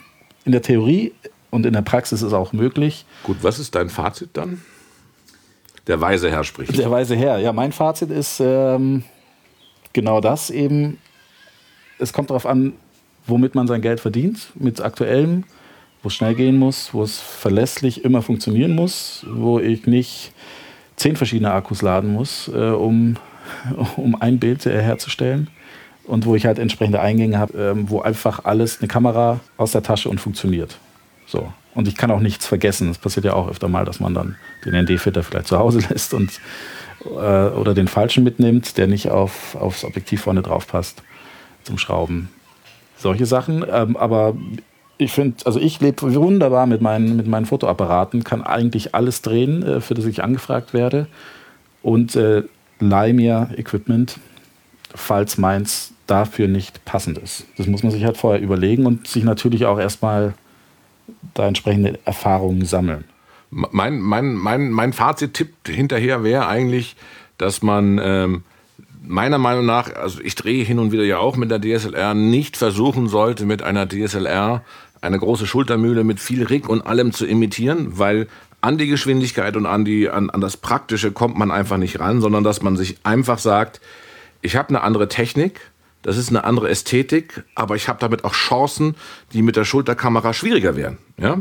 in 0.44 0.52
der 0.52 0.62
Theorie 0.62 1.12
und 1.50 1.66
in 1.66 1.72
der 1.72 1.82
Praxis 1.82 2.22
ist 2.22 2.28
es 2.28 2.32
auch 2.32 2.52
möglich. 2.52 3.04
Gut, 3.24 3.38
was 3.42 3.58
ist 3.58 3.74
dein 3.74 3.88
Fazit 3.90 4.30
dann? 4.32 4.62
Der 5.86 6.00
weise 6.00 6.30
Herr 6.30 6.44
spricht. 6.44 6.78
Der 6.78 6.90
weise 6.90 7.16
Herr. 7.16 7.38
Ja, 7.38 7.52
mein 7.52 7.72
Fazit 7.72 8.10
ist 8.10 8.40
ähm, 8.40 9.02
genau 9.92 10.20
das 10.20 10.50
eben. 10.50 10.98
Es 11.98 12.12
kommt 12.12 12.30
darauf 12.30 12.46
an, 12.46 12.74
womit 13.26 13.54
man 13.54 13.66
sein 13.66 13.80
Geld 13.80 14.00
verdient. 14.00 14.50
Mit 14.54 14.80
aktuellem, 14.80 15.44
wo 16.02 16.08
es 16.08 16.14
schnell 16.14 16.34
gehen 16.34 16.58
muss, 16.58 16.94
wo 16.94 17.02
es 17.02 17.18
verlässlich 17.18 18.04
immer 18.04 18.22
funktionieren 18.22 18.74
muss, 18.74 19.26
wo 19.30 19.58
ich 19.58 19.86
nicht 19.86 20.32
zehn 20.96 21.16
verschiedene 21.16 21.52
Akkus 21.52 21.82
laden 21.82 22.12
muss, 22.12 22.48
äh, 22.48 22.70
um, 22.70 23.16
um 23.96 24.20
ein 24.20 24.38
Bild 24.38 24.64
herzustellen. 24.64 25.48
Und 26.04 26.26
wo 26.26 26.34
ich 26.34 26.44
halt 26.44 26.58
entsprechende 26.58 27.00
Eingänge 27.00 27.38
habe, 27.38 27.56
äh, 27.76 27.88
wo 27.88 28.00
einfach 28.00 28.44
alles, 28.44 28.80
eine 28.80 28.88
Kamera 28.88 29.40
aus 29.56 29.72
der 29.72 29.82
Tasche 29.82 30.08
und 30.08 30.20
funktioniert. 30.20 30.78
So. 31.26 31.52
Und 31.74 31.86
ich 31.86 31.96
kann 31.96 32.10
auch 32.10 32.20
nichts 32.20 32.46
vergessen. 32.46 32.90
Es 32.90 32.98
passiert 32.98 33.26
ja 33.26 33.34
auch 33.34 33.48
öfter 33.48 33.68
mal, 33.68 33.84
dass 33.84 34.00
man 34.00 34.14
dann 34.14 34.36
den 34.64 34.74
ND-Filter 34.74 35.22
vielleicht 35.22 35.46
zu 35.46 35.58
Hause 35.58 35.80
lässt 35.90 36.14
und, 36.14 36.40
äh, 37.04 37.08
oder 37.08 37.74
den 37.74 37.86
falschen 37.86 38.24
mitnimmt, 38.24 38.76
der 38.76 38.88
nicht 38.88 39.10
auf, 39.10 39.54
aufs 39.54 39.84
Objektiv 39.84 40.22
vorne 40.22 40.42
drauf 40.42 40.66
passt 40.66 41.02
zum 41.62 41.78
Schrauben. 41.78 42.28
Solche 42.96 43.26
Sachen. 43.26 43.64
Ähm, 43.70 43.96
aber 43.96 44.34
ich 45.00 45.12
finde, 45.12 45.36
also 45.46 45.58
ich 45.58 45.80
lebe 45.80 46.14
wunderbar 46.14 46.66
mit 46.66 46.82
meinen, 46.82 47.16
mit 47.16 47.26
meinen 47.26 47.46
Fotoapparaten, 47.46 48.22
kann 48.22 48.42
eigentlich 48.42 48.94
alles 48.94 49.22
drehen, 49.22 49.62
äh, 49.62 49.80
für 49.80 49.94
das 49.94 50.04
ich 50.04 50.22
angefragt 50.22 50.74
werde. 50.74 51.06
Und 51.82 52.14
äh, 52.16 52.42
leih 52.80 53.12
mir 53.12 53.50
Equipment, 53.56 54.18
falls 54.94 55.38
meins 55.38 55.92
dafür 56.06 56.48
nicht 56.48 56.84
passend 56.84 57.18
ist. 57.18 57.46
Das 57.56 57.66
muss 57.66 57.82
man 57.82 57.92
sich 57.92 58.04
halt 58.04 58.16
vorher 58.16 58.42
überlegen 58.42 58.84
und 58.86 59.06
sich 59.06 59.24
natürlich 59.24 59.64
auch 59.64 59.78
erstmal 59.78 60.34
da 61.34 61.46
entsprechende 61.46 61.98
Erfahrungen 62.04 62.64
sammeln. 62.64 63.04
Mein, 63.50 64.00
mein, 64.00 64.34
mein, 64.34 64.70
mein 64.70 64.92
Fazit-Tipp 64.92 65.54
hinterher 65.66 66.22
wäre 66.22 66.46
eigentlich, 66.46 66.94
dass 67.38 67.62
man 67.62 67.98
ähm, 68.02 68.44
meiner 69.02 69.38
Meinung 69.38 69.66
nach, 69.66 69.94
also 69.94 70.20
ich 70.22 70.34
drehe 70.34 70.64
hin 70.64 70.78
und 70.78 70.92
wieder 70.92 71.04
ja 71.04 71.18
auch 71.18 71.36
mit 71.36 71.50
der 71.50 71.60
DSLR, 71.60 72.14
nicht 72.14 72.56
versuchen 72.56 73.08
sollte, 73.08 73.46
mit 73.46 73.62
einer 73.62 73.88
DSLR 73.88 74.62
eine 75.00 75.18
große 75.18 75.46
Schultermühle 75.46 76.04
mit 76.04 76.20
viel 76.20 76.44
Rig 76.44 76.68
und 76.68 76.82
allem 76.82 77.12
zu 77.12 77.26
imitieren, 77.26 77.98
weil 77.98 78.28
an 78.60 78.76
die 78.76 78.86
Geschwindigkeit 78.86 79.56
und 79.56 79.66
an, 79.66 79.84
die, 79.84 80.10
an, 80.10 80.30
an 80.30 80.40
das 80.40 80.56
Praktische 80.56 81.12
kommt 81.12 81.38
man 81.38 81.50
einfach 81.50 81.78
nicht 81.78 82.00
ran, 82.00 82.20
sondern 82.20 82.44
dass 82.44 82.62
man 82.62 82.76
sich 82.76 82.98
einfach 83.04 83.38
sagt, 83.38 83.80
ich 84.42 84.56
habe 84.56 84.70
eine 84.70 84.82
andere 84.82 85.08
Technik, 85.08 85.70
das 86.02 86.16
ist 86.16 86.30
eine 86.30 86.44
andere 86.44 86.68
Ästhetik, 86.68 87.44
aber 87.54 87.76
ich 87.76 87.88
habe 87.88 87.98
damit 88.00 88.24
auch 88.24 88.32
Chancen, 88.32 88.94
die 89.32 89.42
mit 89.42 89.56
der 89.56 89.64
Schulterkamera 89.64 90.32
schwieriger 90.32 90.76
wären. 90.76 90.98
Ja? 91.18 91.40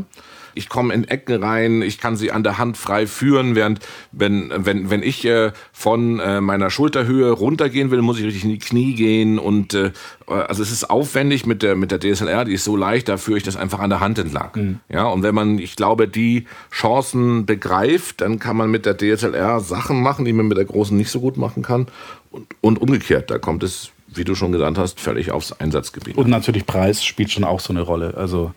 Ich 0.54 0.68
komme 0.68 0.94
in 0.94 1.04
Ecken 1.04 1.42
rein, 1.42 1.82
ich 1.82 1.98
kann 1.98 2.16
sie 2.16 2.32
an 2.32 2.42
der 2.42 2.58
Hand 2.58 2.76
frei 2.76 3.06
führen, 3.06 3.54
während 3.54 3.80
wenn, 4.12 4.52
wenn, 4.54 4.90
wenn 4.90 5.02
ich 5.02 5.24
äh, 5.24 5.52
von 5.72 6.20
äh, 6.20 6.40
meiner 6.40 6.70
Schulterhöhe 6.70 7.30
runtergehen 7.30 7.90
will, 7.90 8.02
muss 8.02 8.18
ich 8.18 8.24
richtig 8.24 8.44
in 8.44 8.50
die 8.50 8.58
Knie 8.58 8.94
gehen 8.94 9.38
und 9.38 9.74
äh, 9.74 9.92
also 10.26 10.62
es 10.62 10.70
ist 10.70 10.88
aufwendig 10.88 11.46
mit 11.46 11.62
der, 11.62 11.74
mit 11.74 11.90
der 11.90 11.98
DSLR, 11.98 12.44
die 12.44 12.54
ist 12.54 12.64
so 12.64 12.76
leicht, 12.76 13.08
da 13.08 13.16
führe 13.16 13.38
ich 13.38 13.44
das 13.44 13.56
einfach 13.56 13.80
an 13.80 13.90
der 13.90 14.00
Hand 14.00 14.18
entlang. 14.18 14.50
Mhm. 14.54 14.80
Ja, 14.88 15.06
und 15.06 15.22
wenn 15.22 15.34
man, 15.34 15.58
ich 15.58 15.76
glaube, 15.76 16.06
die 16.06 16.46
Chancen 16.70 17.46
begreift, 17.46 18.20
dann 18.20 18.38
kann 18.38 18.56
man 18.56 18.70
mit 18.70 18.86
der 18.86 18.96
DSLR 18.96 19.60
Sachen 19.60 20.02
machen, 20.02 20.24
die 20.24 20.32
man 20.32 20.46
mit 20.46 20.56
der 20.56 20.64
großen 20.64 20.96
nicht 20.96 21.10
so 21.10 21.20
gut 21.20 21.36
machen 21.36 21.62
kann 21.62 21.86
und, 22.30 22.46
und 22.60 22.80
umgekehrt, 22.80 23.30
da 23.30 23.38
kommt 23.38 23.62
es 23.62 23.90
wie 24.12 24.24
du 24.24 24.34
schon 24.34 24.52
gesagt 24.52 24.78
hast, 24.78 25.00
völlig 25.00 25.30
aufs 25.30 25.52
Einsatzgebiet. 25.52 26.16
Und 26.16 26.28
natürlich 26.28 26.66
Preis 26.66 27.04
spielt 27.04 27.30
schon 27.30 27.44
auch 27.44 27.60
so 27.60 27.72
eine 27.72 27.82
Rolle. 27.82 28.14
Also 28.16 28.52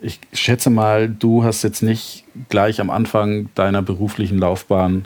ich 0.00 0.20
schätze 0.32 0.70
mal, 0.70 1.08
du 1.08 1.44
hast 1.44 1.62
jetzt 1.62 1.82
nicht 1.82 2.24
gleich 2.48 2.80
am 2.80 2.90
Anfang 2.90 3.48
deiner 3.54 3.82
beruflichen 3.82 4.38
Laufbahn 4.38 5.04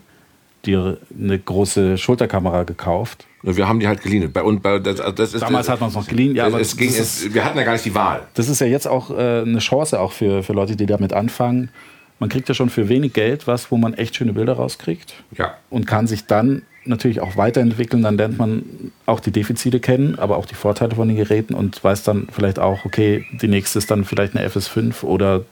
dir 0.65 0.99
eine 1.19 1.39
große 1.39 1.99
Schulterkamera 1.99 2.63
gekauft. 2.63 3.27
Wir 3.43 3.69
haben 3.69 3.81
die 3.81 3.87
halt 3.87 4.03
geliehen. 4.03 4.33
Bei, 4.33 4.43
und 4.43 4.63
bei, 4.63 4.79
das, 4.79 4.97
das 5.15 5.35
ist, 5.35 5.43
Damals 5.43 5.69
hat 5.69 5.81
man 5.81 5.91
es 5.91 5.95
noch 5.95 6.09
geliehen. 6.09 6.35
Ja, 6.35 6.47
aber 6.47 6.61
es 6.61 6.77
ging, 6.77 6.89
es, 6.89 7.35
wir 7.35 7.45
hatten 7.45 7.59
ja 7.59 7.65
gar 7.65 7.73
nicht 7.73 7.85
die 7.85 7.95
Wahl. 7.95 8.23
Das 8.35 8.49
ist 8.49 8.61
ja 8.61 8.67
jetzt 8.67 8.89
auch 8.89 9.11
äh, 9.11 9.43
eine 9.43 9.59
Chance 9.59 10.01
auch 10.01 10.13
für, 10.13 10.43
für 10.43 10.55
Leute, 10.55 10.77
die 10.77 10.87
damit 10.87 11.13
anfangen. 11.13 11.71
Man 12.19 12.31
kriegt 12.31 12.49
ja 12.49 12.55
schon 12.55 12.71
für 12.71 12.89
wenig 12.89 13.13
Geld 13.13 13.47
was, 13.47 13.71
wo 13.71 13.77
man 13.77 13.93
echt 13.95 14.17
schöne 14.17 14.33
Bilder 14.33 14.55
rauskriegt. 14.55 15.15
Ja. 15.37 15.55
Und 15.69 15.87
kann 15.87 16.07
sich 16.07 16.27
dann 16.27 16.63
natürlich 16.85 17.21
auch 17.21 17.37
weiterentwickeln, 17.37 18.03
dann 18.03 18.17
lernt 18.17 18.39
man 18.39 18.65
auch 19.07 19.21
die 19.21 19.31
Defizite 19.31 19.81
kennen, 19.81 20.19
aber 20.19 20.37
auch 20.37 20.47
die 20.47 20.55
Vorteile 20.55 20.95
von 20.95 21.09
den 21.09 21.17
Geräten 21.17 21.55
und 21.55 21.83
weiß 21.83 22.03
dann 22.03 22.29
vielleicht 22.31 22.59
auch, 22.59 22.85
okay, 22.85 23.25
die 23.33 23.49
nächste 23.49 23.79
ist 23.79 23.91
dann 23.91 24.05
vielleicht 24.05 24.37
eine 24.37 24.47
FS5 24.47 25.03
oder 25.05 25.45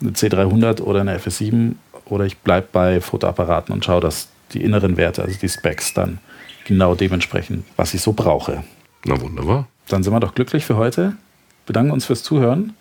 eine 0.00 0.10
C300 0.10 0.80
oder 0.82 1.00
eine 1.00 1.18
FS7 1.18 1.72
oder 2.04 2.24
ich 2.24 2.38
bleibe 2.38 2.68
bei 2.72 3.00
Fotoapparaten 3.00 3.74
und 3.74 3.84
schaue, 3.84 4.00
dass 4.00 4.28
die 4.52 4.62
inneren 4.62 4.96
Werte, 4.96 5.22
also 5.22 5.36
die 5.38 5.48
Specs 5.48 5.94
dann 5.94 6.18
genau 6.66 6.94
dementsprechend, 6.94 7.64
was 7.76 7.94
ich 7.94 8.00
so 8.00 8.12
brauche. 8.12 8.62
Na 9.04 9.20
wunderbar. 9.20 9.68
Dann 9.88 10.02
sind 10.02 10.12
wir 10.12 10.20
doch 10.20 10.34
glücklich 10.34 10.64
für 10.64 10.76
heute. 10.76 11.16
Bedanken 11.64 11.92
uns 11.92 12.06
fürs 12.06 12.22
Zuhören. 12.22 12.74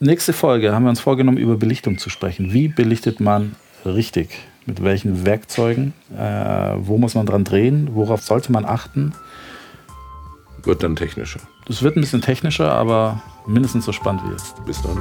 Nächste 0.00 0.32
Folge 0.32 0.72
haben 0.72 0.82
wir 0.82 0.90
uns 0.90 1.00
vorgenommen, 1.00 1.38
über 1.38 1.56
Belichtung 1.56 1.98
zu 1.98 2.10
sprechen. 2.10 2.52
Wie 2.52 2.68
belichtet 2.68 3.20
man 3.20 3.54
richtig? 3.84 4.30
Mit 4.66 4.82
welchen 4.82 5.26
Werkzeugen, 5.26 5.92
äh, 6.16 6.74
wo 6.78 6.98
muss 6.98 7.14
man 7.14 7.26
dran 7.26 7.44
drehen, 7.44 7.90
worauf 7.94 8.22
sollte 8.22 8.52
man 8.52 8.64
achten. 8.64 9.12
Wird 10.64 10.82
dann 10.82 10.96
technischer. 10.96 11.40
Das 11.66 11.82
wird 11.82 11.96
ein 11.96 12.00
bisschen 12.00 12.22
technischer, 12.22 12.72
aber 12.72 13.22
mindestens 13.46 13.84
so 13.84 13.92
spannend 13.92 14.22
wie 14.26 14.32
jetzt. 14.32 14.64
Bis 14.64 14.80
dann. 14.82 14.98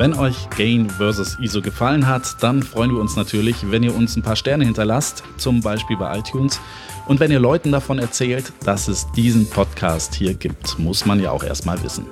Wenn 0.00 0.14
euch 0.14 0.48
Gain 0.56 0.88
vs. 0.88 1.38
ISO 1.40 1.60
gefallen 1.60 2.06
hat, 2.06 2.42
dann 2.42 2.62
freuen 2.62 2.90
wir 2.90 3.00
uns 3.00 3.16
natürlich, 3.16 3.70
wenn 3.70 3.82
ihr 3.82 3.94
uns 3.94 4.16
ein 4.16 4.22
paar 4.22 4.36
Sterne 4.36 4.64
hinterlasst, 4.64 5.22
zum 5.36 5.60
Beispiel 5.60 5.98
bei 5.98 6.18
iTunes. 6.18 6.58
Und 7.06 7.20
wenn 7.20 7.30
ihr 7.30 7.40
Leuten 7.40 7.70
davon 7.70 7.98
erzählt, 7.98 8.52
dass 8.64 8.88
es 8.88 9.12
diesen 9.12 9.50
Podcast 9.50 10.14
hier 10.14 10.32
gibt, 10.32 10.78
muss 10.78 11.04
man 11.04 11.20
ja 11.20 11.32
auch 11.32 11.42
erstmal 11.42 11.82
wissen. 11.82 12.06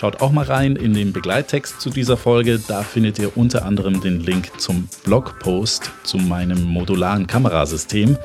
Schaut 0.00 0.22
auch 0.22 0.32
mal 0.32 0.46
rein 0.46 0.76
in 0.76 0.94
den 0.94 1.12
Begleittext 1.12 1.78
zu 1.78 1.90
dieser 1.90 2.16
Folge. 2.16 2.58
Da 2.58 2.82
findet 2.82 3.18
ihr 3.18 3.36
unter 3.36 3.66
anderem 3.66 4.00
den 4.00 4.20
Link 4.20 4.58
zum 4.58 4.88
Blogpost 5.04 5.90
zu 6.04 6.16
meinem 6.16 6.64
modularen 6.64 7.26
Kamerasystem. 7.26 8.16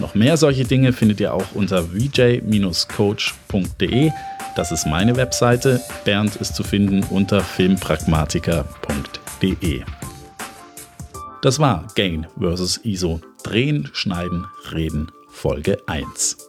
Noch 0.00 0.14
mehr 0.14 0.36
solche 0.36 0.64
Dinge 0.64 0.92
findet 0.92 1.18
ihr 1.20 1.32
auch 1.32 1.54
unter 1.54 1.84
vj-coach.de. 1.84 4.10
Das 4.54 4.70
ist 4.70 4.86
meine 4.86 5.16
Webseite. 5.16 5.80
Bernd 6.04 6.36
ist 6.36 6.54
zu 6.54 6.62
finden 6.62 7.02
unter 7.04 7.40
filmpragmatiker.de. 7.40 9.84
Das 11.40 11.58
war 11.58 11.86
Gain 11.94 12.26
vs. 12.38 12.80
ISO. 12.84 13.22
Drehen, 13.42 13.88
Schneiden, 13.94 14.44
Reden, 14.74 15.10
Folge 15.30 15.78
1. 15.86 16.47